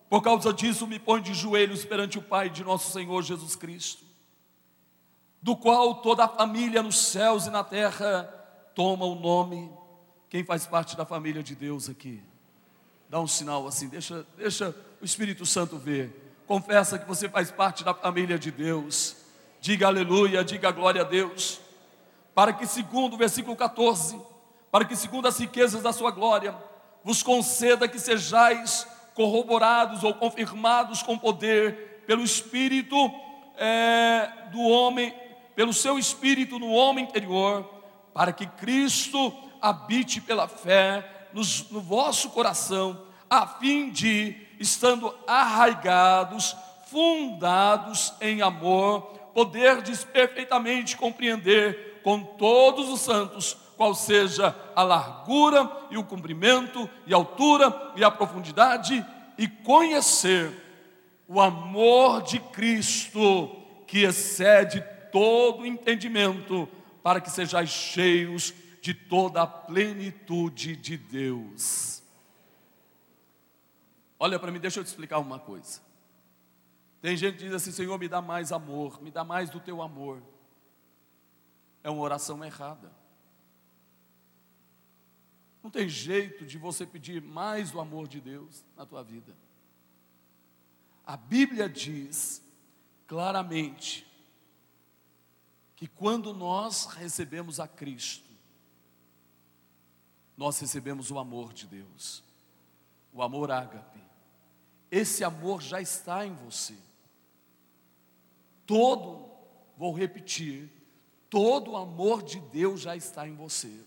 por 0.08 0.22
causa 0.22 0.52
disso, 0.52 0.86
me 0.86 0.98
põe 0.98 1.20
de 1.20 1.34
joelhos 1.34 1.84
perante 1.84 2.18
o 2.18 2.22
Pai 2.22 2.48
de 2.48 2.64
nosso 2.64 2.90
Senhor 2.92 3.22
Jesus 3.22 3.54
Cristo, 3.54 4.04
do 5.42 5.54
qual 5.54 5.96
toda 5.96 6.24
a 6.24 6.28
família 6.28 6.82
nos 6.82 6.98
céus 6.98 7.46
e 7.46 7.50
na 7.50 7.62
terra 7.62 8.24
toma 8.74 9.04
o 9.04 9.14
nome. 9.14 9.70
Quem 10.30 10.42
faz 10.44 10.66
parte 10.66 10.96
da 10.96 11.04
família 11.04 11.42
de 11.42 11.54
Deus 11.54 11.88
aqui? 11.88 12.22
Dá 13.08 13.20
um 13.20 13.26
sinal 13.26 13.66
assim, 13.66 13.88
deixa, 13.88 14.26
deixa 14.36 14.74
o 15.00 15.04
Espírito 15.04 15.44
Santo 15.44 15.78
ver. 15.78 16.34
Confessa 16.46 16.98
que 16.98 17.06
você 17.06 17.28
faz 17.28 17.50
parte 17.50 17.84
da 17.84 17.92
família 17.92 18.38
de 18.38 18.50
Deus. 18.50 19.16
Diga 19.60 19.86
aleluia, 19.86 20.42
diga 20.42 20.70
glória 20.70 21.02
a 21.02 21.04
Deus. 21.04 21.60
Para 22.34 22.52
que, 22.52 22.66
segundo 22.66 23.14
o 23.14 23.18
versículo 23.18 23.56
14, 23.56 24.18
para 24.70 24.84
que, 24.84 24.96
segundo 24.96 25.28
as 25.28 25.38
riquezas 25.38 25.82
da 25.82 25.92
sua 25.92 26.10
glória, 26.10 26.54
vos 27.04 27.22
conceda 27.22 27.88
que 27.88 27.98
sejais 27.98 28.86
corroborados 29.18 30.04
ou 30.04 30.14
confirmados 30.14 31.02
com 31.02 31.18
poder 31.18 32.04
pelo 32.06 32.22
Espírito 32.22 32.94
é, 33.56 34.30
do 34.52 34.60
homem, 34.60 35.12
pelo 35.56 35.72
seu 35.72 35.98
Espírito 35.98 36.56
no 36.56 36.70
homem 36.70 37.04
interior, 37.04 37.68
para 38.14 38.32
que 38.32 38.46
Cristo 38.46 39.34
habite 39.60 40.20
pela 40.20 40.46
fé 40.46 41.26
nos, 41.32 41.68
no 41.68 41.80
vosso 41.80 42.30
coração, 42.30 43.06
a 43.28 43.44
fim 43.44 43.90
de, 43.90 44.36
estando 44.60 45.12
arraigados, 45.26 46.54
fundados 46.86 48.14
em 48.20 48.40
amor, 48.40 49.00
poderdes 49.34 50.04
perfeitamente 50.04 50.96
compreender 50.96 52.00
com 52.04 52.22
todos 52.22 52.88
os 52.88 53.00
santos 53.00 53.56
qual 53.78 53.94
seja 53.94 54.54
a 54.74 54.82
largura 54.82 55.70
e 55.88 55.96
o 55.96 56.02
comprimento 56.02 56.90
e 57.06 57.14
a 57.14 57.16
altura 57.16 57.92
e 57.94 58.02
a 58.02 58.10
profundidade 58.10 59.06
e 59.38 59.46
conhecer 59.46 60.52
o 61.28 61.40
amor 61.40 62.22
de 62.22 62.40
Cristo 62.40 63.48
que 63.86 64.00
excede 64.00 64.84
todo 65.12 65.64
entendimento 65.64 66.68
para 67.04 67.20
que 67.20 67.30
sejais 67.30 67.70
cheios 67.70 68.52
de 68.82 68.92
toda 68.92 69.42
a 69.42 69.46
plenitude 69.46 70.74
de 70.74 70.96
Deus. 70.96 72.02
Olha 74.18 74.40
para 74.40 74.50
mim, 74.50 74.58
deixa 74.58 74.80
eu 74.80 74.84
te 74.84 74.88
explicar 74.88 75.20
uma 75.20 75.38
coisa. 75.38 75.80
Tem 77.00 77.16
gente 77.16 77.36
que 77.36 77.44
diz 77.44 77.54
assim: 77.54 77.70
Senhor, 77.70 77.96
me 77.96 78.08
dá 78.08 78.20
mais 78.20 78.50
amor, 78.50 79.00
me 79.00 79.12
dá 79.12 79.22
mais 79.22 79.48
do 79.50 79.60
teu 79.60 79.80
amor. 79.80 80.20
É 81.84 81.88
uma 81.88 82.02
oração 82.02 82.44
errada. 82.44 82.97
Não 85.68 85.72
tem 85.72 85.86
jeito 85.86 86.46
de 86.46 86.56
você 86.56 86.86
pedir 86.86 87.20
mais 87.20 87.70
do 87.70 87.78
amor 87.78 88.08
de 88.08 88.22
Deus 88.22 88.64
na 88.74 88.86
tua 88.86 89.04
vida. 89.04 89.36
A 91.04 91.14
Bíblia 91.14 91.68
diz 91.68 92.42
claramente 93.06 94.06
que 95.76 95.86
quando 95.86 96.32
nós 96.32 96.86
recebemos 96.86 97.60
a 97.60 97.68
Cristo, 97.68 98.30
nós 100.38 100.58
recebemos 100.58 101.10
o 101.10 101.18
amor 101.18 101.52
de 101.52 101.66
Deus, 101.66 102.24
o 103.12 103.22
amor 103.22 103.50
ágape. 103.50 104.00
Esse 104.90 105.22
amor 105.22 105.60
já 105.60 105.82
está 105.82 106.24
em 106.24 106.34
você. 106.34 106.78
Todo, 108.64 109.30
vou 109.76 109.92
repetir, 109.92 110.72
todo 111.28 111.72
o 111.72 111.76
amor 111.76 112.22
de 112.22 112.40
Deus 112.40 112.80
já 112.80 112.96
está 112.96 113.28
em 113.28 113.34
você. 113.34 113.86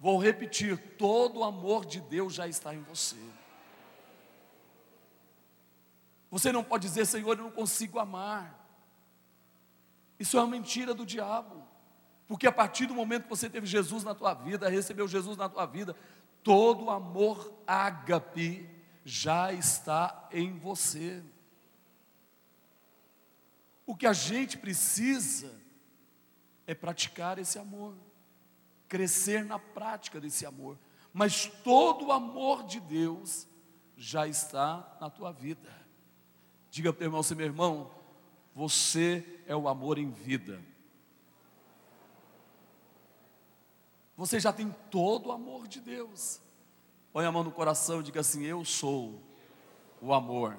Vou 0.00 0.18
repetir: 0.18 0.78
todo 0.96 1.40
o 1.40 1.44
amor 1.44 1.84
de 1.84 2.00
Deus 2.00 2.32
já 2.32 2.48
está 2.48 2.74
em 2.74 2.82
você. 2.82 3.18
Você 6.30 6.50
não 6.50 6.64
pode 6.64 6.88
dizer, 6.88 7.06
Senhor, 7.06 7.36
eu 7.36 7.44
não 7.44 7.50
consigo 7.50 7.98
amar. 7.98 8.56
Isso 10.18 10.38
é 10.38 10.40
uma 10.40 10.46
mentira 10.46 10.94
do 10.94 11.04
diabo. 11.04 11.62
Porque 12.26 12.46
a 12.46 12.52
partir 12.52 12.86
do 12.86 12.94
momento 12.94 13.24
que 13.24 13.28
você 13.28 13.50
teve 13.50 13.66
Jesus 13.66 14.02
na 14.04 14.14
tua 14.14 14.32
vida, 14.32 14.68
recebeu 14.68 15.06
Jesus 15.06 15.36
na 15.36 15.48
tua 15.48 15.66
vida, 15.66 15.94
todo 16.42 16.84
o 16.84 16.90
amor 16.90 17.52
ágape 17.66 18.70
já 19.04 19.52
está 19.52 20.28
em 20.30 20.56
você. 20.56 21.22
O 23.84 23.96
que 23.96 24.06
a 24.06 24.12
gente 24.12 24.56
precisa 24.56 25.52
é 26.66 26.74
praticar 26.74 27.38
esse 27.38 27.58
amor 27.58 27.96
crescer 28.90 29.44
na 29.44 29.58
prática 29.58 30.20
desse 30.20 30.44
amor. 30.44 30.76
Mas 31.12 31.46
todo 31.64 32.06
o 32.06 32.12
amor 32.12 32.64
de 32.64 32.80
Deus 32.80 33.48
já 33.96 34.26
está 34.26 34.98
na 35.00 35.08
tua 35.08 35.32
vida. 35.32 35.70
Diga 36.70 36.92
para 36.92 37.02
o 37.02 37.06
irmão, 37.06 37.22
meu 37.36 37.46
irmão, 37.46 37.90
você 38.54 39.42
é 39.46 39.54
o 39.54 39.68
amor 39.68 39.96
em 39.96 40.10
vida. 40.10 40.62
Você 44.16 44.38
já 44.38 44.52
tem 44.52 44.74
todo 44.90 45.28
o 45.28 45.32
amor 45.32 45.66
de 45.66 45.80
Deus. 45.80 46.40
Põe 47.12 47.24
a 47.24 47.32
mão 47.32 47.44
no 47.44 47.52
coração 47.52 48.00
e 48.00 48.02
diga 48.02 48.20
assim: 48.20 48.44
Eu 48.44 48.64
sou 48.64 49.22
o 50.00 50.12
amor. 50.12 50.58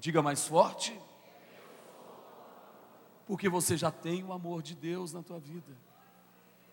Diga 0.00 0.22
mais 0.22 0.46
forte. 0.46 0.98
Porque 3.26 3.48
você 3.48 3.76
já 3.76 3.90
tem 3.90 4.24
o 4.24 4.32
amor 4.32 4.62
de 4.62 4.74
Deus 4.74 5.12
na 5.12 5.22
tua 5.22 5.38
vida. 5.38 5.76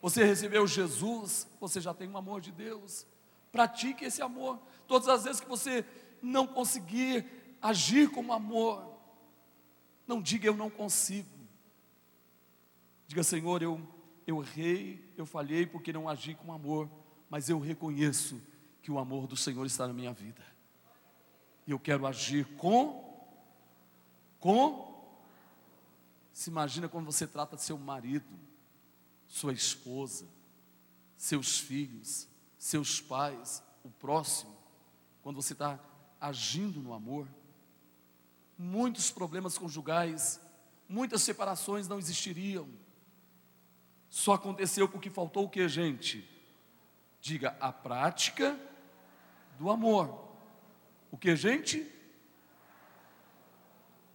Você 0.02 0.24
recebeu 0.24 0.66
Jesus, 0.66 1.48
você 1.60 1.82
já 1.82 1.94
tem 1.94 2.08
um 2.08 2.18
amor 2.18 2.40
de 2.40 2.52
Deus. 2.52 3.06
Pratique 3.52 4.06
esse 4.06 4.22
amor. 4.22 4.60
Todas 4.88 5.08
as 5.10 5.24
vezes 5.26 5.42
que 5.42 5.48
você 5.48 5.86
não 6.22 6.48
conseguir 6.48 7.26
agir 7.62 8.10
como 8.10 8.32
amor, 8.32 8.98
não 10.08 10.22
diga 10.22 10.48
eu 10.48 10.56
não 10.56 10.70
consigo. 10.70 11.30
Diga, 13.08 13.24
Senhor, 13.24 13.62
eu, 13.62 13.82
eu 14.26 14.42
errei, 14.42 15.14
eu 15.18 15.26
falhei 15.26 15.66
porque 15.66 15.92
não 15.92 16.08
agi 16.08 16.36
com 16.36 16.54
amor, 16.54 16.90
mas 17.30 17.50
eu 17.50 17.60
reconheço 17.60 18.42
que 18.82 18.92
o 18.92 19.00
amor 19.00 19.28
do 19.28 19.36
Senhor 19.36 19.66
está 19.66 19.88
na 19.88 19.94
minha 19.94 20.14
vida. 20.14 20.44
E 21.68 21.72
eu 21.72 21.80
quero 21.80 22.08
agir 22.08 22.46
com, 22.56 23.28
com. 24.40 24.88
Se 26.32 26.50
imagina 26.50 26.88
quando 26.88 27.06
você 27.06 27.28
trata 27.28 27.56
de 27.56 27.64
seu 27.64 27.78
marido 27.78 28.49
sua 29.30 29.54
esposa, 29.54 30.28
seus 31.16 31.60
filhos, 31.60 32.28
seus 32.58 33.00
pais, 33.00 33.64
o 33.84 33.90
próximo, 33.90 34.58
quando 35.22 35.36
você 35.36 35.54
está 35.54 35.80
agindo 36.20 36.82
no 36.82 36.94
amor. 36.94 37.28
Muitos 38.58 39.12
problemas 39.12 39.58
conjugais, 39.58 40.42
muitas 40.90 41.22
separações 41.22 41.88
não 41.88 42.00
existiriam. 42.00 42.68
Só 44.10 44.34
aconteceu 44.34 44.90
porque 44.90 45.10
faltou 45.10 45.46
o 45.46 45.50
que, 45.50 45.70
gente? 45.70 46.28
Diga 47.22 47.56
a 47.62 47.72
prática 47.72 48.60
do 49.60 49.70
amor. 49.70 50.28
O 51.12 51.18
que, 51.18 51.36
gente? 51.36 51.90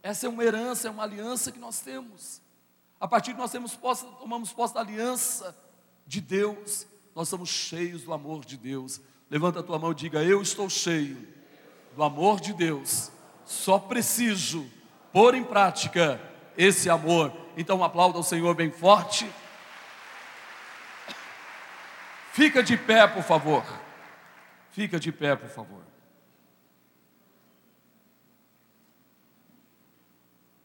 Essa 0.03 0.27
é 0.27 0.29
uma 0.29 0.44
herança, 0.44 0.88
é 0.88 0.90
uma 0.90 1.05
aliança 1.05 1.53
que 1.53 1.59
nós 1.59 1.81
temos. 1.81 2.42
A 3.05 3.07
partir 3.07 3.35
de 3.35 3.38
nós 3.38 3.53
temos 3.53 3.77
posse, 3.77 4.07
tomamos 4.19 4.51
posse 4.51 4.73
da 4.73 4.81
aliança 4.81 5.55
de 6.07 6.23
Deus, 6.23 6.87
nós 7.14 7.29
somos 7.29 7.51
cheios 7.51 8.03
do 8.03 8.14
amor 8.14 8.47
de 8.47 8.57
Deus. 8.57 8.99
Levanta 9.29 9.61
a 9.61 9.62
tua 9.62 9.79
mão 9.79 9.93
e 9.93 9.95
diga: 9.95 10.25
Eu 10.25 10.40
estou 10.40 10.71
cheio 10.71 11.29
do 11.95 12.03
amor 12.03 12.40
de 12.40 12.55
Deus. 12.55 13.12
Só 13.45 13.79
preciso 13.79 14.67
pôr 15.12 15.35
em 15.35 15.45
prática 15.45 16.19
esse 16.57 16.88
amor. 16.88 17.31
Então 17.59 17.85
aplauda 17.85 18.19
o 18.19 18.23
Senhor 18.23 18.55
bem 18.55 18.71
forte. 18.71 19.31
Fica 22.33 22.62
de 22.62 22.75
pé, 22.75 23.07
por 23.07 23.23
favor. 23.23 23.62
Fica 24.71 24.99
de 24.99 25.12
pé, 25.12 25.37
por 25.37 25.51
favor. 25.51 25.85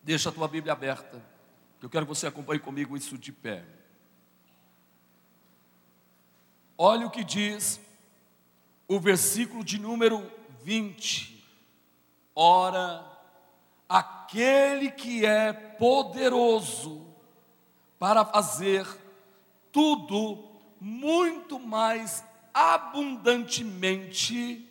Deixa 0.01 0.29
a 0.29 0.31
tua 0.31 0.47
Bíblia 0.47 0.71
aberta. 0.71 1.37
Eu 1.81 1.89
quero 1.89 2.05
que 2.05 2.13
você 2.13 2.27
acompanhe 2.27 2.59
comigo 2.59 2.97
isso 2.97 3.17
de 3.17 3.31
pé. 3.31 3.63
Olha 6.77 7.07
o 7.07 7.11
que 7.11 7.23
diz 7.23 7.79
o 8.87 8.99
versículo 8.99 9.63
de 9.63 9.79
número 9.79 10.29
20. 10.61 11.41
Ora, 12.35 13.03
aquele 13.87 14.91
que 14.91 15.25
é 15.25 15.53
poderoso 15.53 17.07
para 17.97 18.25
fazer 18.25 18.85
tudo 19.71 20.49
muito 20.81 21.57
mais 21.59 22.25
abundantemente 22.53 24.67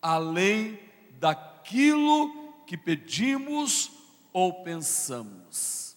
além 0.00 0.80
daquilo 1.18 2.54
que 2.66 2.76
pedimos 2.76 3.90
ou 4.32 4.62
pensamos 4.62 5.87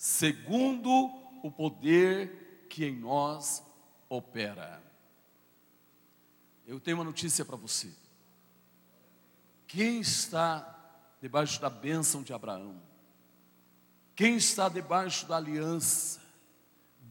segundo 0.00 1.12
o 1.42 1.50
poder 1.50 2.66
que 2.70 2.86
em 2.86 2.96
nós 2.96 3.62
opera. 4.08 4.82
Eu 6.66 6.80
tenho 6.80 6.96
uma 6.96 7.04
notícia 7.04 7.44
para 7.44 7.56
você. 7.56 7.92
Quem 9.66 10.00
está 10.00 10.74
debaixo 11.20 11.60
da 11.60 11.68
bênção 11.68 12.22
de 12.22 12.32
Abraão? 12.32 12.80
Quem 14.16 14.36
está 14.36 14.70
debaixo 14.70 15.26
da 15.26 15.36
aliança? 15.36 16.18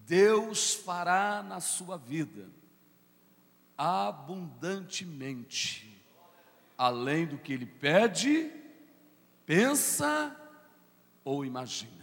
Deus 0.07 0.73
fará 0.73 1.43
na 1.43 1.59
sua 1.59 1.95
vida 1.95 2.49
abundantemente, 3.77 6.03
além 6.75 7.27
do 7.27 7.37
que 7.37 7.53
ele 7.53 7.67
pede, 7.67 8.51
pensa 9.45 10.35
ou 11.23 11.45
imagina. 11.45 11.98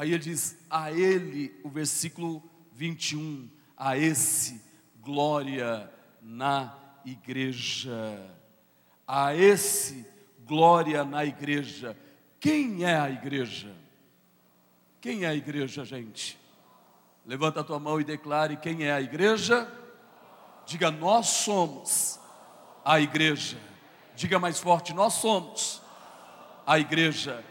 Aí 0.00 0.12
ele 0.14 0.18
diz: 0.18 0.56
a 0.70 0.90
ele, 0.90 1.54
o 1.62 1.68
versículo 1.68 2.42
21, 2.72 3.50
a 3.76 3.98
esse, 3.98 4.58
glória 4.98 5.92
na 6.22 6.74
igreja. 7.04 8.18
A 9.06 9.36
esse 9.36 10.06
glória 10.46 11.04
na 11.04 11.22
igreja. 11.26 11.94
Quem 12.40 12.82
é 12.82 12.98
a 12.98 13.10
igreja? 13.10 13.76
Quem 15.02 15.24
é 15.24 15.26
a 15.26 15.34
igreja, 15.34 15.84
gente? 15.84 16.38
Levanta 17.26 17.60
a 17.60 17.64
tua 17.64 17.78
mão 17.78 18.00
e 18.00 18.04
declare 18.04 18.56
quem 18.56 18.84
é 18.84 18.92
a 18.92 19.02
igreja. 19.02 19.70
Diga, 20.64 20.90
nós 20.90 21.26
somos 21.26 22.18
a 22.82 22.98
igreja. 22.98 23.58
Diga 24.16 24.38
mais 24.38 24.60
forte, 24.60 24.94
nós 24.94 25.12
somos 25.12 25.82
a 26.66 26.78
igreja. 26.78 27.44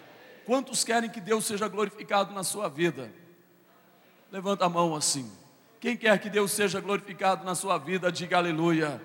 Quantos 0.50 0.84
querem 0.84 1.12
que 1.12 1.22
Deus 1.22 1.46
seja 1.46 1.68
glorificado 1.68 2.34
na 2.34 2.44
sua 2.44 2.68
vida? 2.68 3.14
Levanta 4.32 4.66
a 4.66 4.70
mão 4.70 4.96
assim. 4.96 5.32
Quem 5.80 5.96
quer 5.96 6.18
que 6.18 6.28
Deus 6.28 6.52
seja 6.52 6.82
glorificado 6.82 7.46
na 7.46 7.54
sua 7.54 7.78
vida, 7.78 8.12
diga 8.12 8.38
aleluia. 8.38 9.00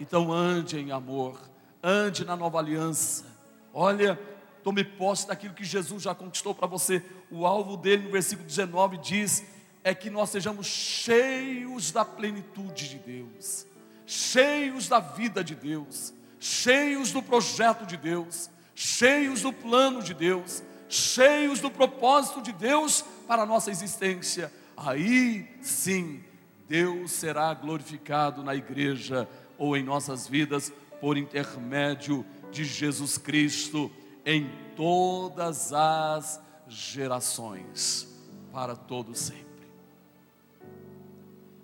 Então 0.00 0.32
ande 0.32 0.78
em 0.78 0.92
amor, 0.92 1.38
ande 1.82 2.24
na 2.24 2.36
nova 2.36 2.58
aliança. 2.58 3.26
Olha, 3.74 4.18
tome 4.64 4.82
posse 4.82 5.28
daquilo 5.28 5.52
que 5.52 5.62
Jesus 5.62 6.04
já 6.04 6.14
conquistou 6.14 6.54
para 6.54 6.66
você. 6.66 7.04
O 7.30 7.44
alvo 7.44 7.76
dele 7.76 8.04
no 8.04 8.10
versículo 8.10 8.48
19 8.48 8.96
diz: 8.96 9.44
é 9.84 9.94
que 9.94 10.08
nós 10.08 10.30
sejamos 10.30 10.66
cheios 10.66 11.92
da 11.92 12.02
plenitude 12.02 12.88
de 12.88 12.96
Deus, 12.96 13.66
cheios 14.06 14.88
da 14.88 15.00
vida 15.00 15.44
de 15.44 15.54
Deus, 15.54 16.14
cheios 16.38 17.12
do 17.12 17.22
projeto 17.22 17.84
de 17.84 17.98
Deus, 17.98 18.48
cheios 18.80 19.42
do 19.42 19.52
plano 19.52 20.02
de 20.02 20.14
Deus, 20.14 20.62
cheios 20.88 21.60
do 21.60 21.70
propósito 21.70 22.40
de 22.40 22.50
Deus 22.50 23.04
para 23.28 23.42
a 23.42 23.46
nossa 23.46 23.70
existência. 23.70 24.50
Aí 24.74 25.46
sim, 25.60 26.24
Deus 26.66 27.10
será 27.10 27.52
glorificado 27.52 28.42
na 28.42 28.54
igreja 28.54 29.28
ou 29.58 29.76
em 29.76 29.82
nossas 29.82 30.26
vidas 30.26 30.72
por 30.98 31.18
intermédio 31.18 32.24
de 32.50 32.64
Jesus 32.64 33.18
Cristo 33.18 33.90
em 34.24 34.50
todas 34.74 35.74
as 35.74 36.40
gerações, 36.66 38.08
para 38.50 38.74
todo 38.74 39.14
sempre. 39.14 39.68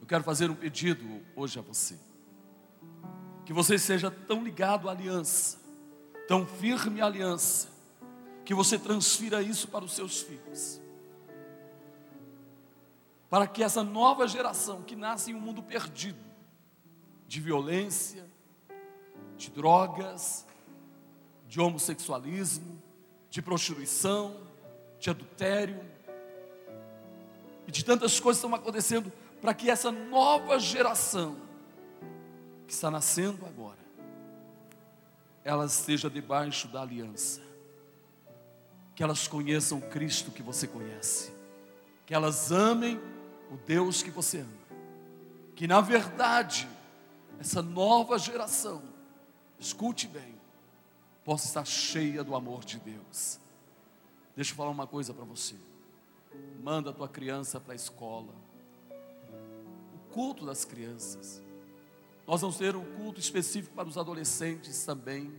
Eu 0.02 0.06
quero 0.06 0.22
fazer 0.22 0.50
um 0.50 0.54
pedido 0.54 1.22
hoje 1.34 1.58
a 1.58 1.62
você. 1.62 1.98
Que 3.46 3.54
você 3.54 3.78
seja 3.78 4.10
tão 4.10 4.44
ligado 4.44 4.86
à 4.86 4.92
aliança, 4.92 5.65
tão 6.26 6.46
firme 6.46 7.00
aliança, 7.00 7.68
que 8.44 8.54
você 8.54 8.78
transfira 8.78 9.42
isso 9.42 9.68
para 9.68 9.84
os 9.84 9.92
seus 9.92 10.20
filhos. 10.20 10.80
Para 13.28 13.46
que 13.46 13.62
essa 13.62 13.82
nova 13.82 14.28
geração 14.28 14.82
que 14.82 14.94
nasce 14.94 15.32
em 15.32 15.34
um 15.34 15.40
mundo 15.40 15.62
perdido, 15.62 16.18
de 17.26 17.40
violência, 17.40 18.24
de 19.36 19.50
drogas, 19.50 20.46
de 21.48 21.60
homossexualismo, 21.60 22.80
de 23.28 23.42
prostituição, 23.42 24.36
de 24.98 25.10
adultério 25.10 25.80
e 27.66 27.72
de 27.72 27.84
tantas 27.84 28.18
coisas 28.20 28.40
que 28.40 28.46
estão 28.46 28.58
acontecendo 28.58 29.12
para 29.40 29.52
que 29.52 29.70
essa 29.70 29.90
nova 29.90 30.58
geração 30.58 31.36
que 32.66 32.72
está 32.72 32.90
nascendo 32.90 33.44
agora, 33.44 33.78
ela 35.46 35.64
esteja 35.64 36.10
debaixo 36.10 36.66
da 36.68 36.82
aliança, 36.82 37.40
que 38.94 39.02
elas 39.02 39.28
conheçam 39.28 39.78
o 39.78 39.88
Cristo 39.88 40.30
que 40.30 40.42
você 40.42 40.66
conhece, 40.66 41.32
que 42.04 42.12
elas 42.12 42.50
amem 42.50 43.00
o 43.50 43.56
Deus 43.56 44.02
que 44.02 44.10
você 44.10 44.40
ama, 44.40 44.78
que 45.54 45.66
na 45.66 45.80
verdade 45.80 46.68
essa 47.38 47.62
nova 47.62 48.18
geração, 48.18 48.82
escute 49.58 50.08
bem, 50.08 50.34
possa 51.24 51.46
estar 51.46 51.64
cheia 51.64 52.24
do 52.24 52.34
amor 52.34 52.64
de 52.64 52.78
Deus. 52.78 53.38
Deixa 54.34 54.52
eu 54.52 54.56
falar 54.56 54.70
uma 54.70 54.86
coisa 54.86 55.14
para 55.14 55.24
você. 55.24 55.54
Manda 56.62 56.90
a 56.90 56.92
tua 56.92 57.08
criança 57.08 57.60
para 57.60 57.72
a 57.72 57.76
escola 57.76 58.34
culto 60.16 60.46
das 60.46 60.64
crianças. 60.64 61.42
Nós 62.26 62.40
vamos 62.40 62.56
ter 62.56 62.74
um 62.74 62.84
culto 62.96 63.20
específico 63.20 63.74
para 63.74 63.88
os 63.88 63.96
adolescentes 63.96 64.84
também. 64.84 65.32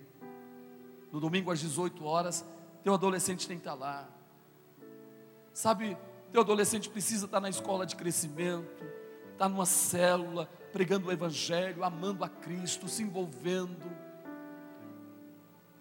No 1.12 1.20
domingo 1.20 1.52
às 1.52 1.60
18 1.60 2.04
horas, 2.06 2.46
teu 2.84 2.94
adolescente 2.94 3.48
tem 3.48 3.58
que 3.58 3.62
estar 3.62 3.74
lá. 3.74 4.08
Sabe, 5.54 5.98
teu 6.32 6.42
adolescente 6.42 6.90
precisa 6.90 7.26
estar 7.26 7.40
na 7.40 7.50
escola 7.50 7.86
de 7.86 7.96
crescimento, 7.96 8.86
estar 9.32 9.50
numa 9.50 9.66
célula, 9.66 10.50
pregando 10.72 11.08
o 11.08 11.12
Evangelho, 11.12 11.84
amando 11.84 12.24
a 12.24 12.30
Cristo, 12.30 12.88
se 12.88 13.04
envolvendo. 13.04 13.92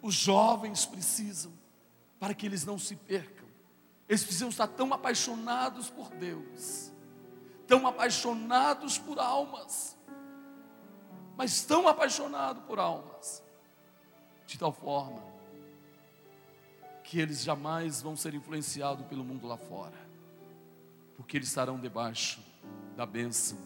Os 0.02 0.14
jovens 0.14 0.86
precisam, 0.86 1.52
para 2.18 2.34
que 2.34 2.46
eles 2.46 2.64
não 2.64 2.78
se 2.78 2.96
percam, 2.96 3.46
eles 4.08 4.22
precisam 4.22 4.48
estar 4.48 4.66
tão 4.66 4.92
apaixonados 4.92 5.90
por 5.90 6.10
Deus 6.10 6.92
tão 7.66 7.86
apaixonados 7.86 8.98
por 8.98 9.18
almas, 9.18 9.95
mas 11.36 11.62
tão 11.64 11.86
apaixonados 11.86 12.62
por 12.64 12.78
almas, 12.78 13.42
de 14.46 14.58
tal 14.58 14.72
forma 14.72 15.22
que 17.04 17.20
eles 17.20 17.44
jamais 17.44 18.02
vão 18.02 18.16
ser 18.16 18.34
influenciados 18.34 19.06
pelo 19.06 19.22
mundo 19.22 19.46
lá 19.46 19.56
fora, 19.56 19.96
porque 21.16 21.36
eles 21.36 21.48
estarão 21.48 21.78
debaixo 21.78 22.40
da 22.96 23.06
bênção 23.06 23.58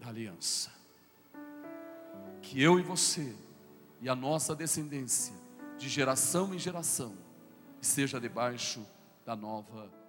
da 0.00 0.08
aliança. 0.08 0.72
Que 2.42 2.60
eu 2.60 2.78
e 2.78 2.82
você 2.82 3.36
e 4.00 4.08
a 4.08 4.16
nossa 4.16 4.56
descendência, 4.56 5.34
de 5.76 5.88
geração 5.88 6.52
em 6.52 6.58
geração, 6.58 7.16
esteja 7.80 8.20
debaixo 8.20 8.84
da 9.24 9.36
nova 9.36 9.82
aliança. 9.82 10.07